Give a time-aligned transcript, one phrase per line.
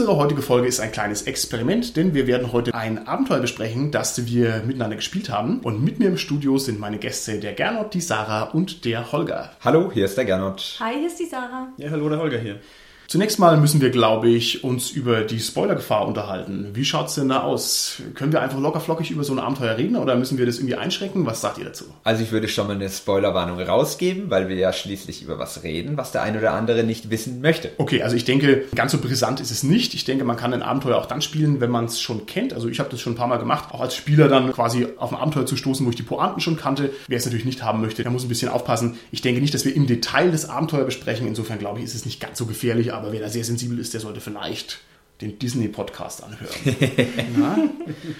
[0.00, 4.24] Unsere heutige Folge ist ein kleines Experiment, denn wir werden heute ein Abenteuer besprechen, das
[4.24, 5.60] wir miteinander gespielt haben.
[5.60, 9.50] Und mit mir im Studio sind meine Gäste der Gernot, die Sarah und der Holger.
[9.60, 10.78] Hallo, hier ist der Gernot.
[10.80, 11.68] Hi, hier ist die Sarah.
[11.76, 12.60] Ja, hallo, der Holger hier.
[13.10, 16.68] Zunächst mal müssen wir, glaube ich, uns über die Spoilergefahr unterhalten.
[16.74, 18.00] Wie schaut's denn da aus?
[18.14, 20.76] Können wir einfach locker flockig über so ein Abenteuer reden oder müssen wir das irgendwie
[20.76, 21.26] einschränken?
[21.26, 21.86] Was sagt ihr dazu?
[22.04, 25.96] Also ich würde schon mal eine Spoilerwarnung rausgeben, weil wir ja schließlich über was reden,
[25.96, 27.72] was der ein oder andere nicht wissen möchte.
[27.78, 29.92] Okay, also ich denke, ganz so brisant ist es nicht.
[29.94, 32.52] Ich denke, man kann ein Abenteuer auch dann spielen, wenn man es schon kennt.
[32.52, 35.12] Also ich habe das schon ein paar Mal gemacht, auch als Spieler dann quasi auf
[35.12, 36.92] ein Abenteuer zu stoßen, wo ich die Pointen schon kannte.
[37.08, 38.98] Wer es natürlich nicht haben möchte, der muss ein bisschen aufpassen.
[39.10, 41.26] Ich denke nicht, dass wir im Detail das Abenteuer besprechen.
[41.26, 43.94] Insofern glaube ich, ist es nicht ganz so gefährlich, aber wer da sehr sensibel ist,
[43.94, 44.78] der sollte vielleicht
[45.20, 46.50] den Disney-Podcast anhören.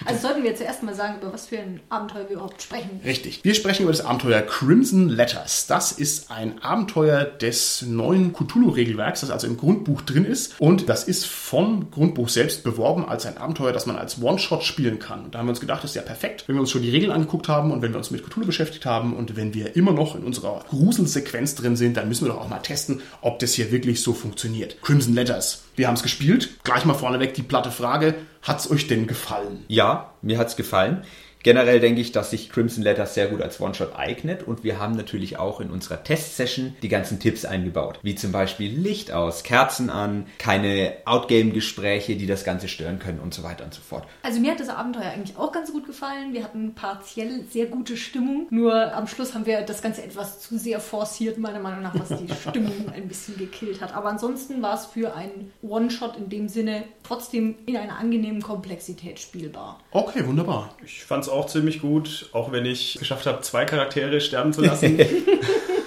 [0.05, 3.01] also sollten wir zuerst mal sagen, über was für ein Abenteuer wir überhaupt sprechen.
[3.03, 3.43] Richtig.
[3.43, 5.67] Wir sprechen über das Abenteuer Crimson Letters.
[5.67, 10.59] Das ist ein Abenteuer des neuen Cthulhu-Regelwerks, das also im Grundbuch drin ist.
[10.59, 14.99] Und das ist vom Grundbuch selbst beworben als ein Abenteuer, das man als One-Shot spielen
[14.99, 15.25] kann.
[15.25, 16.91] Und da haben wir uns gedacht, das ist ja perfekt, wenn wir uns schon die
[16.91, 19.91] Regeln angeguckt haben und wenn wir uns mit Cthulhu beschäftigt haben und wenn wir immer
[19.91, 23.53] noch in unserer Gruselsequenz drin sind, dann müssen wir doch auch mal testen, ob das
[23.53, 24.81] hier wirklich so funktioniert.
[24.81, 25.63] Crimson Letters.
[25.81, 26.63] Wir haben es gespielt.
[26.63, 28.13] Gleich mal vorneweg die platte Frage.
[28.43, 29.65] Hat es euch denn gefallen?
[29.67, 31.01] Ja, mir hat es gefallen.
[31.43, 34.95] Generell denke ich, dass sich Crimson Letters sehr gut als One-Shot eignet und wir haben
[34.95, 39.89] natürlich auch in unserer Test-Session die ganzen Tipps eingebaut, wie zum Beispiel Licht aus, Kerzen
[39.89, 44.05] an, keine Outgame-Gespräche, die das Ganze stören können und so weiter und so fort.
[44.23, 46.33] Also mir hat das Abenteuer eigentlich auch ganz gut gefallen.
[46.33, 50.57] Wir hatten partiell sehr gute Stimmung, nur am Schluss haben wir das Ganze etwas zu
[50.57, 53.95] sehr forciert, meiner Meinung nach, was die Stimmung ein bisschen gekillt hat.
[53.95, 59.19] Aber ansonsten war es für einen One-Shot in dem Sinne trotzdem in einer angenehmen Komplexität
[59.19, 59.79] spielbar.
[59.91, 60.75] Okay, wunderbar.
[60.83, 64.61] Ich fand es auch ziemlich gut, auch wenn ich geschafft habe, zwei Charaktere sterben zu
[64.61, 64.99] lassen.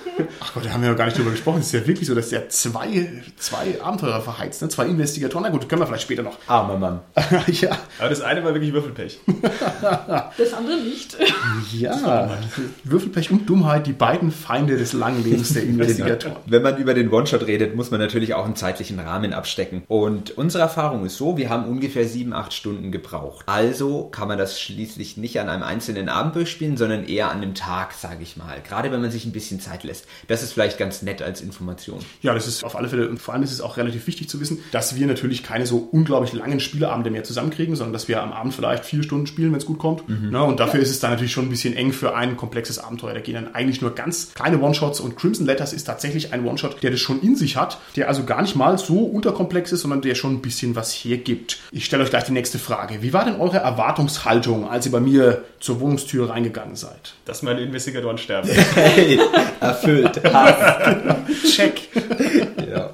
[0.47, 1.61] Ach Gott, da haben wir ja gar nicht drüber gesprochen.
[1.61, 4.69] Es ist ja wirklich so, dass der zwei, zwei Abenteurer verheizt, ne?
[4.69, 5.45] zwei Investigatoren.
[5.45, 6.37] Na gut, können wir vielleicht später noch.
[6.47, 7.01] Armer Mann.
[7.47, 7.71] ja.
[7.99, 9.21] Aber das eine war wirklich Würfelpech.
[10.37, 11.17] das andere nicht.
[11.73, 12.39] ja,
[12.85, 16.37] Würfelpech und Dummheit, die beiden Feinde des langen Lebens der Investigatoren.
[16.45, 19.83] Wenn man über den One-Shot redet, muss man natürlich auch einen zeitlichen Rahmen abstecken.
[19.89, 23.45] Und unsere Erfahrung ist so, wir haben ungefähr sieben, acht Stunden gebraucht.
[23.47, 27.55] Also kann man das schließlich nicht an einem einzelnen Abend durchspielen, sondern eher an einem
[27.55, 28.61] Tag, sage ich mal.
[28.69, 30.05] Gerade wenn man sich ein bisschen Zeit lässt.
[30.29, 32.01] Das ist vielleicht ganz nett als Information.
[32.23, 34.41] Ja, das ist auf alle Fälle, und vor allem ist es auch relativ wichtig zu
[34.41, 38.33] wissen, dass wir natürlich keine so unglaublich langen Spieleabende mehr zusammenkriegen, sondern dass wir am
[38.33, 40.09] Abend vielleicht vier Stunden spielen, wenn es gut kommt.
[40.09, 40.29] Mhm.
[40.31, 43.15] Na, und dafür ist es dann natürlich schon ein bisschen eng für ein komplexes Abenteuer.
[43.15, 46.83] Da gehen dann eigentlich nur ganz kleine One-Shots und Crimson Letters ist tatsächlich ein One-Shot,
[46.83, 50.01] der das schon in sich hat, der also gar nicht mal so unterkomplex ist, sondern
[50.01, 51.59] der schon ein bisschen was hergibt.
[51.71, 53.03] Ich stelle euch gleich die nächste Frage.
[53.03, 57.15] Wie war denn eure Erwartungshaltung, als ihr bei mir zur Wohnungstür reingegangen seid?
[57.25, 58.51] Dass meine Investigatoren sterben.
[58.75, 59.19] Hey,
[59.61, 60.21] erfüllt.
[61.45, 61.89] Check.
[62.71, 62.91] ja.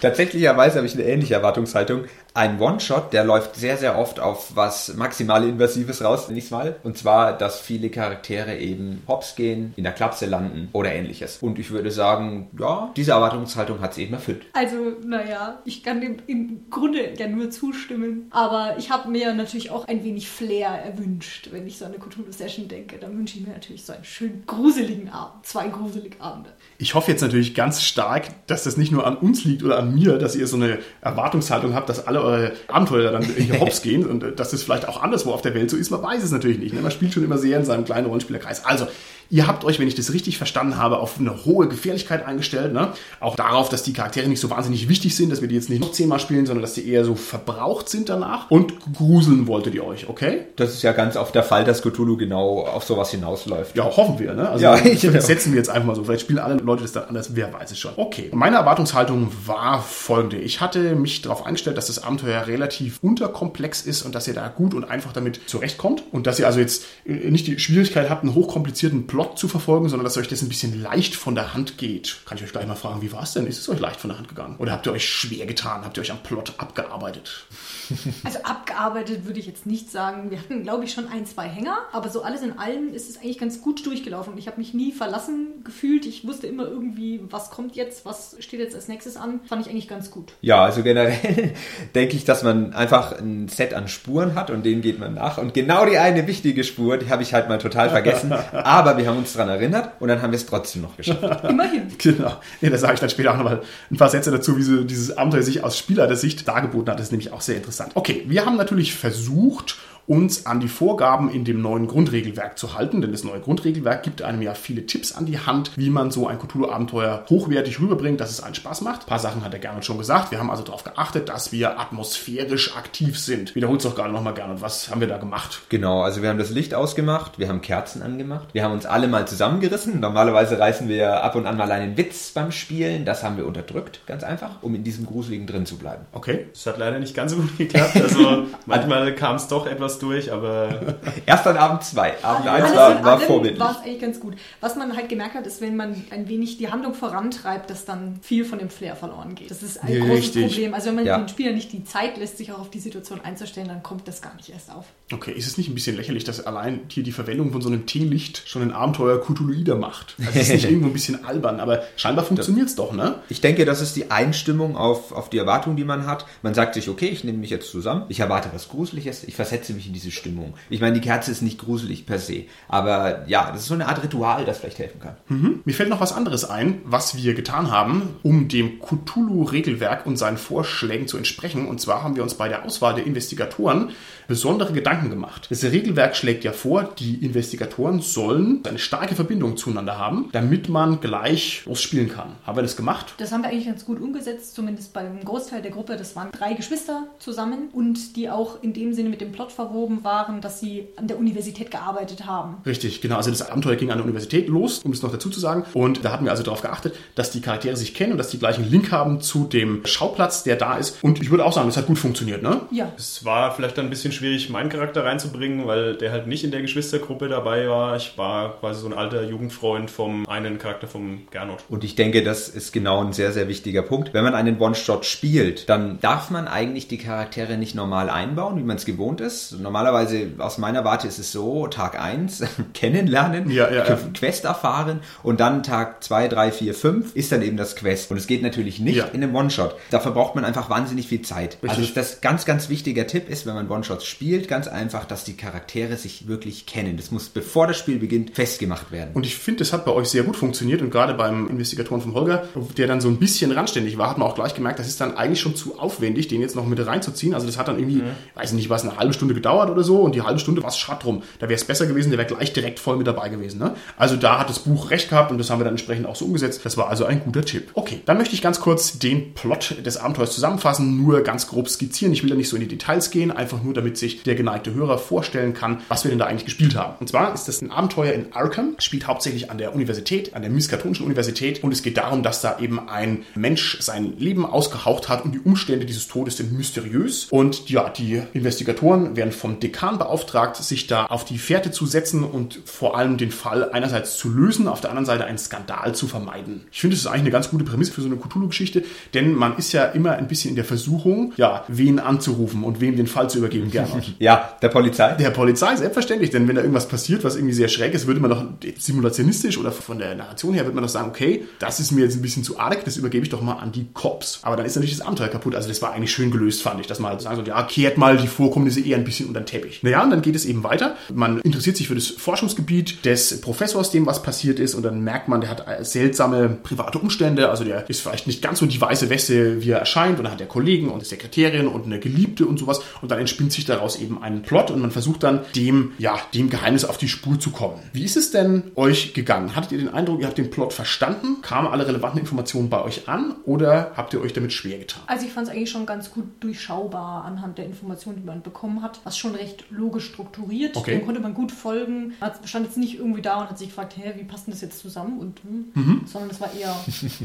[0.00, 2.04] Tatsächlicherweise habe ich eine ähnliche Erwartungshaltung.
[2.34, 6.76] Ein One-Shot, der läuft sehr, sehr oft auf was maximal Invasives raus, nicht mal.
[6.84, 11.38] Und zwar, dass viele Charaktere eben hops gehen, in der Klapse landen oder ähnliches.
[11.38, 14.46] Und ich würde sagen, ja, diese Erwartungshaltung hat es eben erfüllt.
[14.52, 18.28] Also, naja, ich kann dem im Grunde ja nur zustimmen.
[18.30, 22.68] Aber ich habe mir natürlich auch ein wenig Flair erwünscht, wenn ich so eine Cthulhu-Session
[22.68, 22.98] denke.
[22.98, 25.44] Dann wünsche ich mir natürlich so einen schönen gruseligen Abend.
[25.44, 26.50] Zwei gruselige Abende.
[26.78, 29.87] Ich hoffe jetzt natürlich ganz stark, dass das nicht nur an uns liegt oder an
[29.88, 33.24] mir, dass ihr so eine Erwartungshaltung habt, dass alle eure Abenteuer dann
[33.60, 35.90] hops gehen und äh, dass das vielleicht auch anderswo auf der Welt so ist.
[35.90, 36.74] Man weiß es natürlich nicht.
[36.74, 36.80] Ne?
[36.80, 38.64] Man spielt schon immer sehr in seinem kleinen Rollenspielerkreis.
[38.64, 38.86] Also,
[39.30, 42.72] Ihr habt euch, wenn ich das richtig verstanden habe, auf eine hohe Gefährlichkeit eingestellt.
[42.72, 42.92] Ne?
[43.20, 45.80] Auch darauf, dass die Charaktere nicht so wahnsinnig wichtig sind, dass wir die jetzt nicht
[45.80, 48.50] noch zehnmal spielen, sondern dass sie eher so verbraucht sind danach.
[48.50, 50.46] Und gruseln wolltet ihr euch, okay?
[50.56, 53.76] Das ist ja ganz oft der Fall, dass Cthulhu genau auf sowas hinausläuft.
[53.76, 54.32] Ja, hoffen wir.
[54.32, 54.48] Ne?
[54.48, 56.04] Also ja, ich, das setzen wir jetzt einfach mal so.
[56.04, 57.92] Vielleicht spielen alle Leute das dann anders, wer weiß es schon.
[57.96, 60.38] Okay, meine Erwartungshaltung war folgende.
[60.38, 64.48] Ich hatte mich darauf eingestellt, dass das Abenteuer relativ unterkomplex ist und dass ihr da
[64.48, 66.02] gut und einfach damit zurechtkommt.
[66.12, 70.04] Und dass ihr also jetzt nicht die Schwierigkeit habt, einen hochkomplizierten Plot zu verfolgen, sondern
[70.04, 72.18] dass euch das ein bisschen leicht von der Hand geht.
[72.26, 73.46] Kann ich euch gleich mal fragen, wie war es denn?
[73.46, 74.56] Ist es euch leicht von der Hand gegangen?
[74.58, 75.84] Oder habt ihr euch schwer getan?
[75.84, 77.46] Habt ihr euch am Plot abgearbeitet?
[78.24, 80.30] Also abgearbeitet würde ich jetzt nicht sagen.
[80.30, 83.16] Wir hatten, glaube ich, schon ein, zwei Hänger, aber so alles in allem ist es
[83.16, 84.36] eigentlich ganz gut durchgelaufen.
[84.36, 86.04] Ich habe mich nie verlassen gefühlt.
[86.04, 89.40] Ich wusste immer irgendwie, was kommt jetzt, was steht jetzt als nächstes an.
[89.48, 90.32] Fand ich eigentlich ganz gut.
[90.42, 91.54] Ja, also generell
[91.94, 95.38] denke ich, dass man einfach ein Set an Spuren hat und denen geht man nach.
[95.38, 98.32] Und genau die eine wichtige Spur, die habe ich halt mal total vergessen.
[98.52, 101.44] aber wir wir haben uns daran erinnert und dann haben wir es trotzdem noch geschafft.
[101.48, 101.88] Immerhin.
[101.98, 102.36] Genau.
[102.60, 105.16] Ja, da sage ich dann später auch nochmal ein paar Sätze dazu, wie so dieses
[105.16, 106.98] Abenteuer sich aus Spielersicht dargeboten hat.
[106.98, 107.92] Das ist nämlich auch sehr interessant.
[107.94, 109.76] Okay, wir haben natürlich versucht,
[110.08, 114.22] uns an die Vorgaben in dem neuen Grundregelwerk zu halten, denn das neue Grundregelwerk gibt
[114.22, 118.30] einem ja viele Tipps an die Hand, wie man so ein Cthulhu-Abenteuer hochwertig rüberbringt, dass
[118.30, 119.02] es einen Spaß macht.
[119.02, 120.30] Ein paar Sachen hat der Gernot schon gesagt.
[120.30, 123.54] Wir haben also darauf geachtet, dass wir atmosphärisch aktiv sind.
[123.54, 124.62] Wiederholt es doch gerade nochmal Gernot.
[124.62, 125.62] Was haben wir da gemacht?
[125.68, 129.08] Genau, also wir haben das Licht ausgemacht, wir haben Kerzen angemacht, wir haben uns alle
[129.08, 130.00] mal zusammengerissen.
[130.00, 133.04] Normalerweise reißen wir ab und an mal einen Witz beim Spielen.
[133.04, 136.06] Das haben wir unterdrückt, ganz einfach, um in diesem Gruseligen drin zu bleiben.
[136.12, 136.46] Okay.
[136.54, 137.96] Das hat leider nicht ganz so gut geklappt.
[137.96, 140.96] Also manchmal kam es doch etwas durch, aber
[141.26, 142.24] Erst an Abend 2.
[142.24, 143.60] Abend 1 Alles war, war vorbildlich.
[143.60, 144.34] war es eigentlich ganz gut.
[144.60, 148.18] Was man halt gemerkt hat, ist, wenn man ein wenig die Handlung vorantreibt, dass dann
[148.22, 149.50] viel von dem Flair verloren geht.
[149.50, 150.46] Das ist ein Ja, großes richtig.
[150.48, 150.74] Problem.
[150.74, 151.18] Also wenn man Ja.
[151.18, 154.22] den Spieler nicht die Zeit lässt, sich auch auf die Situation einzustellen, dann kommt das
[154.22, 154.84] gar nicht erst auf.
[155.12, 157.86] Okay, ist es nicht ein bisschen lächerlich, dass allein hier die Verwendung von so einem
[157.86, 160.14] Teelicht schon ein Abenteuer Cthulhuider macht?
[160.26, 163.16] Also ist nicht irgendwo ein bisschen albern, aber scheinbar funktioniert es doch, ne?
[163.28, 166.26] Ich denke, das ist die Einstimmung auf, auf die Erwartung, die man hat.
[166.42, 169.72] Man sagt sich, okay, ich nehme mich jetzt zusammen, ich erwarte was Gruseliges, ich versetze
[169.72, 170.54] mich in diese Stimmung.
[170.70, 173.88] Ich meine, die Kerze ist nicht gruselig per se, aber ja, das ist so eine
[173.88, 175.16] Art Ritual, das vielleicht helfen kann.
[175.64, 180.38] Mir fällt noch was anderes ein, was wir getan haben, um dem Cthulhu-Regelwerk und seinen
[180.38, 181.66] Vorschlägen zu entsprechen.
[181.66, 183.90] Und zwar haben wir uns bei der Auswahl der Investigatoren
[184.26, 185.46] besondere Gedanken gemacht.
[185.50, 191.00] Das Regelwerk schlägt ja vor, die Investigatoren sollen eine starke Verbindung zueinander haben, damit man
[191.00, 192.36] gleich losspielen kann.
[192.46, 193.14] Haben wir das gemacht?
[193.16, 195.96] Das haben wir eigentlich ganz gut umgesetzt, zumindest beim Großteil der Gruppe.
[195.96, 199.77] Das waren drei Geschwister zusammen und die auch in dem Sinne mit dem Plot verwoben
[200.02, 202.56] waren, dass sie an der Universität gearbeitet haben.
[202.66, 203.16] Richtig, genau.
[203.16, 205.64] Also das Abenteuer ging an der Universität los, um es noch dazu zu sagen.
[205.74, 208.38] Und da hatten wir also darauf geachtet, dass die Charaktere sich kennen und dass die
[208.38, 211.02] gleichen Link haben zu dem Schauplatz, der da ist.
[211.02, 212.60] Und ich würde auch sagen, das hat gut funktioniert, ne?
[212.70, 216.44] Ja, es war vielleicht dann ein bisschen schwierig, meinen Charakter reinzubringen, weil der halt nicht
[216.44, 217.96] in der Geschwistergruppe dabei war.
[217.96, 221.64] Ich war quasi so ein alter Jugendfreund vom einen Charakter vom Gernot.
[221.68, 224.14] Und ich denke, das ist genau ein sehr, sehr wichtiger Punkt.
[224.14, 228.62] Wenn man einen One-Shot spielt, dann darf man eigentlich die Charaktere nicht normal einbauen, wie
[228.62, 229.60] man es gewohnt ist.
[229.68, 232.42] Normalerweise, aus meiner Warte ist es so, Tag 1
[232.72, 233.98] kennenlernen, Ja, ja, ja.
[234.14, 238.10] Quest erfahren und dann Tag 2, 3, 4, 5 ist dann eben das Quest.
[238.10, 239.76] Und es geht natürlich nicht in einem One-Shot.
[239.90, 241.58] Dafür braucht man einfach wahnsinnig viel Zeit.
[241.60, 241.94] Also Richtig.
[241.94, 245.96] das ganz, ganz wichtiger Tipp ist, wenn man One-Shots spielt, ganz einfach, dass die Charaktere
[245.96, 246.96] sich wirklich kennen.
[246.96, 249.10] Das muss, bevor das Spiel beginnt, festgemacht werden.
[249.12, 252.14] Und ich finde, das hat bei euch sehr gut funktioniert und gerade beim Investigatoren von
[252.14, 252.48] Holger,
[252.78, 255.14] der dann so ein bisschen randständig war, hat man auch gleich gemerkt, das ist dann
[255.14, 257.34] eigentlich schon zu aufwendig, den jetzt noch mit reinzuziehen.
[257.34, 258.02] Also das hat dann irgendwie,
[258.34, 260.78] weiß nicht, was, eine halbe Stunde gedauert oder so und die halbe Stunde war es
[260.78, 261.22] schad drum.
[261.38, 263.58] Da wäre es besser gewesen, der wäre gleich direkt voll mit dabei gewesen.
[263.58, 263.74] Ne?
[263.96, 266.24] Also da hat das Buch recht gehabt und das haben wir dann entsprechend auch so
[266.24, 266.60] umgesetzt.
[266.64, 267.70] Das war also ein guter Tipp.
[267.74, 272.12] Okay, dann möchte ich ganz kurz den Plot des Abenteuers zusammenfassen, nur ganz grob skizzieren.
[272.12, 274.74] Ich will da nicht so in die Details gehen, einfach nur damit sich der geneigte
[274.74, 276.94] Hörer vorstellen kann, was wir denn da eigentlich gespielt haben.
[277.00, 280.50] Und zwar ist das ein Abenteuer in Arkham, spielt hauptsächlich an der Universität, an der
[280.50, 285.24] Miskatonischen Universität und es geht darum, dass da eben ein Mensch sein Leben ausgehaucht hat
[285.24, 290.56] und die Umstände dieses Todes sind mysteriös und ja, die Investigatoren werden vom Dekan beauftragt,
[290.56, 294.68] sich da auf die Fährte zu setzen und vor allem den Fall einerseits zu lösen,
[294.68, 296.66] auf der anderen Seite einen Skandal zu vermeiden.
[296.70, 299.56] Ich finde, das ist eigentlich eine ganz gute Prämisse für so eine Cthulhu-Geschichte, denn man
[299.56, 303.30] ist ja immer ein bisschen in der Versuchung, ja, wen anzurufen und wem den Fall
[303.30, 304.02] zu übergeben, Gernot.
[304.18, 305.14] Ja, der Polizei.
[305.14, 308.30] Der Polizei, selbstverständlich, denn wenn da irgendwas passiert, was irgendwie sehr schräg ist, würde man
[308.30, 308.44] doch
[308.78, 312.16] simulationistisch oder von der Narration her würde man doch sagen, okay, das ist mir jetzt
[312.16, 314.40] ein bisschen zu arg, das übergebe ich doch mal an die Cops.
[314.42, 315.54] Aber dann ist natürlich das Abenteuer kaputt.
[315.54, 317.98] Also das war eigentlich schön gelöst, fand ich, dass man halt sagen soll, ja, kehrt
[317.98, 319.82] mal die Vorkommnisse eher ein bisschen unter den Teppich.
[319.82, 320.96] Naja, und dann geht es eben weiter.
[321.12, 325.28] Man interessiert sich für das Forschungsgebiet des Professors, dem was passiert ist, und dann merkt
[325.28, 327.48] man, der hat äh, seltsame private Umstände.
[327.50, 330.32] Also der ist vielleicht nicht ganz so die weiße Weste, wie er erscheint, und dann
[330.32, 332.80] hat er Kollegen und eine Sekretärin und eine Geliebte und sowas.
[333.02, 336.50] Und dann entspinnt sich daraus eben ein Plot und man versucht dann dem, ja, dem
[336.50, 337.80] Geheimnis auf die Spur zu kommen.
[337.92, 339.54] Wie ist es denn euch gegangen?
[339.54, 341.42] Hattet ihr den Eindruck, ihr habt den Plot verstanden?
[341.42, 345.02] Kamen alle relevanten Informationen bei euch an oder habt ihr euch damit schwer getan?
[345.06, 348.82] Also ich fand es eigentlich schon ganz gut durchschaubar anhand der Informationen, die man bekommen
[348.82, 349.00] hat.
[349.04, 350.76] Was schon recht logisch strukturiert.
[350.76, 350.98] Okay.
[350.98, 352.14] Dem konnte man gut folgen.
[352.20, 354.60] Man stand jetzt nicht irgendwie da und hat sich gefragt, hä, wie passt denn das
[354.60, 355.18] jetzt zusammen?
[355.18, 356.02] Und, hm, Mhm.
[356.06, 356.74] Sondern es war eher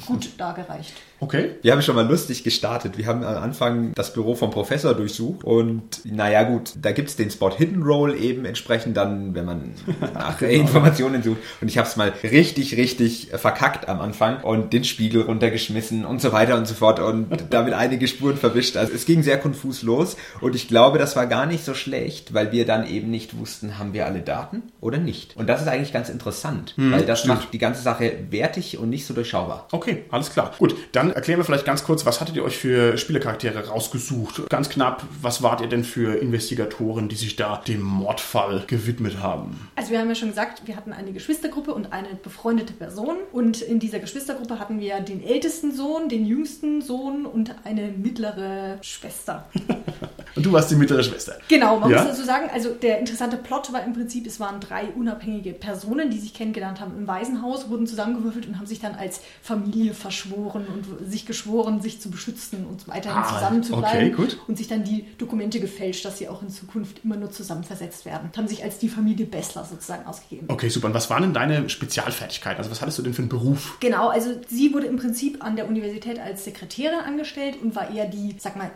[0.05, 0.93] gut dargereicht.
[1.23, 1.51] Okay.
[1.61, 2.97] Wir haben schon mal lustig gestartet.
[2.97, 7.31] Wir haben am Anfang das Büro vom Professor durchsucht und naja gut, da gibt's den
[7.31, 9.73] Spot Hidden Roll eben entsprechend dann, wenn man
[10.13, 11.37] nach Informationen sucht.
[11.61, 16.21] Und ich habe es mal richtig, richtig verkackt am Anfang und den Spiegel runtergeschmissen und
[16.21, 18.75] so weiter und so fort und damit einige Spuren verwischt.
[18.75, 22.33] Also es ging sehr konfus los und ich glaube, das war gar nicht so schlecht,
[22.33, 25.37] weil wir dann eben nicht wussten, haben wir alle Daten oder nicht.
[25.37, 27.35] Und das ist eigentlich ganz interessant, weil das stimmt.
[27.35, 29.69] macht die ganze Sache wertig und nicht so durchschaubar.
[29.71, 30.51] Okay, alles klar.
[30.59, 34.49] Gut, dann erklären wir vielleicht ganz kurz, was hattet ihr euch für Spielercharaktere rausgesucht?
[34.49, 39.69] Ganz knapp, was wart ihr denn für Investigatoren, die sich da dem Mordfall gewidmet haben?
[39.75, 43.17] Also wir haben ja schon gesagt, wir hatten eine Geschwistergruppe und eine befreundete Person.
[43.31, 48.77] Und in dieser Geschwistergruppe hatten wir den ältesten Sohn, den jüngsten Sohn und eine mittlere
[48.81, 49.47] Schwester.
[50.35, 51.37] und du warst die mittlere Schwester.
[51.47, 52.03] Genau, man ja?
[52.03, 56.09] muss dazu sagen, also der interessante Plot war im Prinzip, es waren drei unabhängige Personen,
[56.09, 60.65] die sich kennengelernt haben im Waisenhaus, wurden zusammengewürfelt und haben sich dann als Familie verschworen
[60.67, 64.13] und sich geschworen, sich zu beschützen und weiterhin ah, zusammen zu bleiben.
[64.13, 67.63] Okay, und sich dann die Dokumente gefälscht, dass sie auch in Zukunft immer nur zusammen
[67.63, 68.31] versetzt werden.
[68.35, 70.47] Haben sich als die Familie Bessler sozusagen ausgegeben.
[70.49, 70.87] Okay, super.
[70.87, 72.57] Und was waren denn deine Spezialfertigkeiten?
[72.57, 73.77] Also was hattest du denn für einen Beruf?
[73.79, 78.05] Genau, also sie wurde im Prinzip an der Universität als Sekretärin angestellt und war eher
[78.05, 78.71] die, sag mal,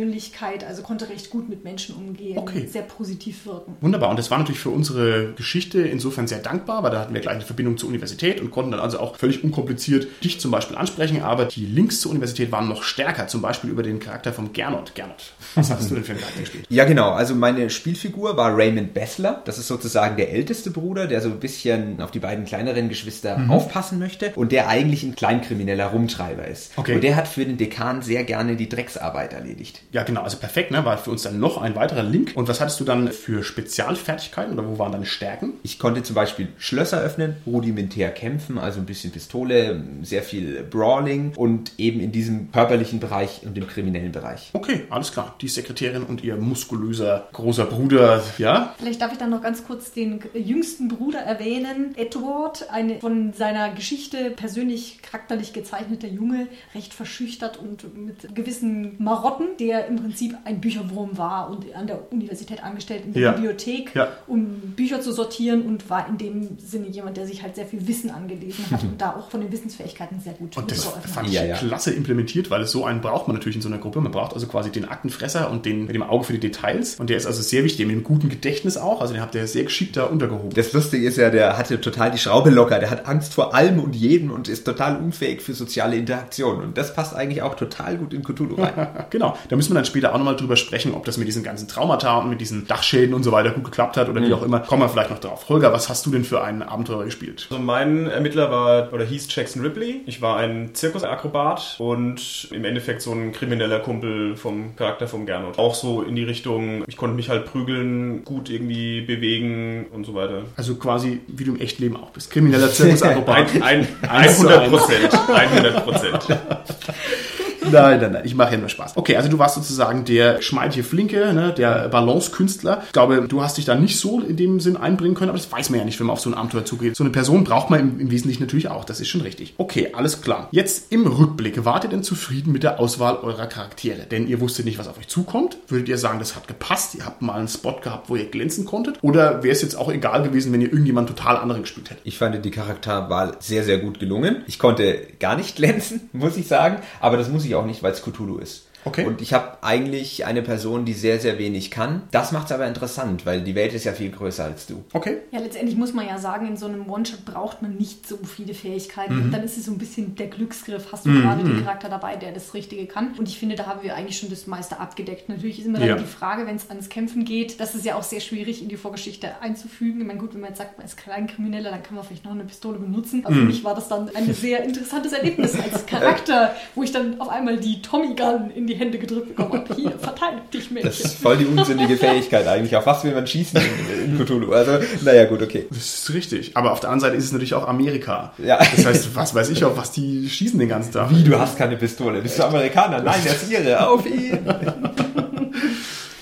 [0.00, 2.66] Social-Persönlichkeit, also konnte recht gut mit Menschen umgehen, okay.
[2.66, 3.76] sehr positiv wirken.
[3.80, 4.10] Wunderbar.
[4.10, 7.34] Und das war natürlich für unsere Geschichte insofern sehr dankbar, weil da hatten wir gleich
[7.34, 11.22] eine Verbindung zur Universität und konnten dann also auch völlig unkompliziert dich zum Beispiel ansprechen.
[11.22, 14.94] Aber die Links zur Universität waren noch stärker, zum Beispiel über den Charakter von Gernot.
[14.94, 16.66] Gernot, was hast du denn für einen Charakter gespielt?
[16.68, 17.10] Ja, genau.
[17.10, 19.42] Also meine Spielfigur war Raymond Bessler.
[19.44, 23.38] Das ist sozusagen der älteste Bruder, der so ein bisschen auf die beiden kleineren Geschwister
[23.38, 23.50] mhm.
[23.50, 26.72] aufpassen möchte und der eigentlich ein kleinkrimineller Rumtreiber ist.
[26.76, 26.94] Okay.
[26.94, 29.82] Und der hat für den Dekan sehr gerne die Drecksarbeit erledigt.
[29.92, 30.22] Ja, genau.
[30.22, 30.84] Also perfekt, ne?
[30.84, 32.32] War für uns dann noch ein weiterer Link.
[32.34, 35.54] Und was hattest du dann für Spezialfertigkeiten oder wo waren deine Stärken?
[35.62, 41.32] Ich konnte zum Beispiel Schlösser öffnen, rudimentär kämpfen, also ein bisschen Pistole, sehr viel Brawling
[41.36, 44.50] und eben in diesem körperlichen Bereich und im kriminellen Bereich.
[44.52, 45.34] Okay, alles klar.
[45.40, 48.74] Die Sekretärin und ihr muskulöser großer Bruder, ja?
[48.78, 51.94] Vielleicht darf ich dann noch ganz kurz den jüngsten Bruder erwähnen.
[51.96, 59.56] Edward, eine von seiner Geschichte persönlich charakterlich gezeichneter Junge, recht verschüchtert und mit gewissen Marotten,
[59.58, 63.32] der im Prinzip ein Bücherwurm war und an der Universität angestellt in der ja.
[63.32, 64.08] Bibliothek, ja.
[64.26, 67.86] um Bücher zu sortieren und war in dem Sinne jemand, der sich halt sehr viel
[67.86, 71.34] Wissen angelesen hat und da auch von den Wissensfähigkeiten sehr gut Und das fand ich
[71.34, 71.56] ja, ja.
[71.56, 74.00] klasse implementiert, weil so einen braucht man natürlich in so einer Gruppe.
[74.00, 76.96] Man braucht also quasi den Aktenfresser und den mit dem Auge für die Details.
[76.98, 79.00] Und der ist also sehr wichtig, mit einem guten Gedächtnis auch.
[79.00, 80.50] Also den habt ihr sehr geschickt da untergehoben.
[80.54, 82.78] Das Lustige ist ja, der hatte total die Schraube locker.
[82.78, 86.62] Der hat Angst vor allem und jedem und ist total unfähig für soziale Interaktion.
[86.62, 88.88] Und das passt eigentlich auch total gut in Cthulhu rein.
[89.10, 89.36] genau.
[89.48, 92.18] Da müssen wir dann später auch nochmal drüber sprechen, ob das mit diesen ganzen Traumata
[92.18, 94.26] und mit diesen Dachschäden und so weiter gut geklappt hat oder mhm.
[94.26, 94.60] wie auch immer.
[94.60, 95.48] Kommen wir vielleicht noch drauf.
[95.48, 97.46] Holger, was hast du denn für ein Abenteuer gespielt?
[97.50, 100.02] Also mein Ermittler war oder hieß Jackson Ripley.
[100.06, 105.58] Ich war ein Zirkusakrobat und im Endeffekt so ein krimineller Kumpel vom Charakter vom Gernot.
[105.58, 110.14] Auch so in die Richtung, ich konnte mich halt prügeln, gut irgendwie bewegen und so
[110.14, 110.42] weiter.
[110.56, 112.30] Also quasi wie du im Echtleben auch bist.
[112.30, 113.62] Krimineller Zirkusakrobat.
[113.62, 115.28] ein, ein, 100 Prozent.
[115.28, 116.26] 100 Prozent.
[117.70, 118.96] Nein, nein, nein, ich mache ja nur Spaß.
[118.96, 122.82] Okay, also du warst sozusagen der schmeidige Flinke, ne, der Balancekünstler.
[122.86, 125.50] Ich glaube, du hast dich da nicht so in dem Sinn einbringen können, aber das
[125.50, 126.96] weiß man ja nicht, wenn man auf so ein Abenteuer zugeht.
[126.96, 129.54] So eine Person braucht man im, im Wesentlichen natürlich auch, das ist schon richtig.
[129.58, 130.48] Okay, alles klar.
[130.52, 134.06] Jetzt im Rückblick, wart ihr denn zufrieden mit der Auswahl eurer Charaktere?
[134.10, 135.56] Denn ihr wusstet nicht, was auf euch zukommt.
[135.68, 138.64] Würdet ihr sagen, das hat gepasst, ihr habt mal einen Spot gehabt, wo ihr glänzen
[138.64, 138.98] konntet?
[139.02, 142.04] Oder wäre es jetzt auch egal gewesen, wenn ihr irgendjemand total anderen gespielt hättet?
[142.04, 144.42] Ich fand die Charakterwahl sehr, sehr gut gelungen.
[144.46, 147.92] Ich konnte gar nicht glänzen, muss ich sagen, aber das muss ich auch nicht, weil
[147.92, 148.69] es Cthulhu ist.
[148.84, 149.04] Okay.
[149.04, 152.02] Und ich habe eigentlich eine Person, die sehr, sehr wenig kann.
[152.10, 154.84] Das macht es aber interessant, weil die Welt ist ja viel größer als du.
[154.92, 155.18] Okay.
[155.30, 158.54] Ja, letztendlich muss man ja sagen, in so einem One-Shot braucht man nicht so viele
[158.54, 159.16] Fähigkeiten.
[159.16, 159.22] Mhm.
[159.24, 160.92] Und dann ist es so ein bisschen der Glücksgriff.
[160.92, 161.22] Hast du mhm.
[161.22, 163.14] gerade den Charakter dabei, der das Richtige kann?
[163.18, 165.28] Und ich finde, da haben wir eigentlich schon das meiste abgedeckt.
[165.28, 165.96] Natürlich ist immer dann ja.
[165.96, 168.76] die Frage, wenn es ans Kämpfen geht, das ist ja auch sehr schwierig in die
[168.76, 170.00] Vorgeschichte einzufügen.
[170.00, 172.32] Ich meine, gut, wenn man jetzt sagt, man ist Kleinkrimineller, dann kann man vielleicht noch
[172.32, 173.24] eine Pistole benutzen.
[173.24, 173.40] Aber mhm.
[173.40, 177.28] für mich war das dann ein sehr interessantes Erlebnis als Charakter, wo ich dann auf
[177.28, 179.74] einmal die Tommy Gun in die Hände gedrückt bekommen habe.
[179.74, 180.90] Hier, verteidigt dich, Mädchen.
[180.90, 182.74] Das ist voll die unsinnige Fähigkeit eigentlich.
[182.76, 184.52] Auf was will man schießen in, in Cthulhu?
[184.52, 185.66] Also, naja, gut, okay.
[185.70, 186.56] Das ist richtig.
[186.56, 188.32] Aber auf der anderen Seite ist es natürlich auch Amerika.
[188.38, 188.58] Ja.
[188.58, 191.10] Das heißt, was weiß ich auch, was die schießen den ganzen Tag.
[191.10, 192.20] Wie, du hast keine Pistole?
[192.20, 193.02] Bist du Amerikaner?
[193.02, 193.88] Nein, das ist ihre.
[193.88, 194.38] Auf ihn!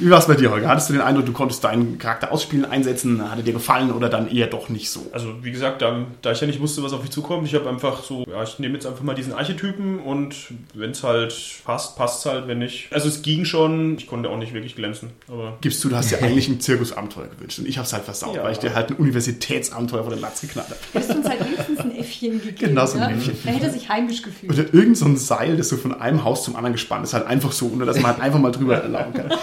[0.01, 0.69] Wie war es bei dir, Holger?
[0.69, 3.29] Hattest du den Eindruck, du konntest deinen Charakter ausspielen, einsetzen?
[3.29, 5.07] Hat er dir gefallen oder dann eher doch nicht so?
[5.13, 7.69] Also, wie gesagt, da, da ich ja nicht wusste, was auf mich zukommt, ich habe
[7.69, 10.37] einfach so, ja, ich nehme jetzt einfach mal diesen Archetypen und
[10.75, 12.89] wenn es halt passt, passt es halt, wenn nicht.
[12.93, 15.11] Also, es ging schon, ich konnte auch nicht wirklich glänzen.
[15.27, 18.05] Aber Gibst du, du hast dir eigentlich ein Zirkusabenteuer gewünscht und ich habe es halt
[18.05, 18.45] versaut, ja.
[18.45, 20.79] weil ich dir halt ein Universitätsabenteuer vor den Latz geknallt habe.
[20.93, 22.57] Du uns halt wenigstens ein Äffchen gegeben.
[22.59, 23.37] Genau, so ein Äffchen.
[23.45, 24.53] Er hätte sich heimisch gefühlt.
[24.53, 27.27] Oder irgend so ein Seil, das so von einem Haus zum anderen gespannt ist, halt
[27.27, 29.33] einfach so, ohne dass man halt einfach mal drüber laufen kann.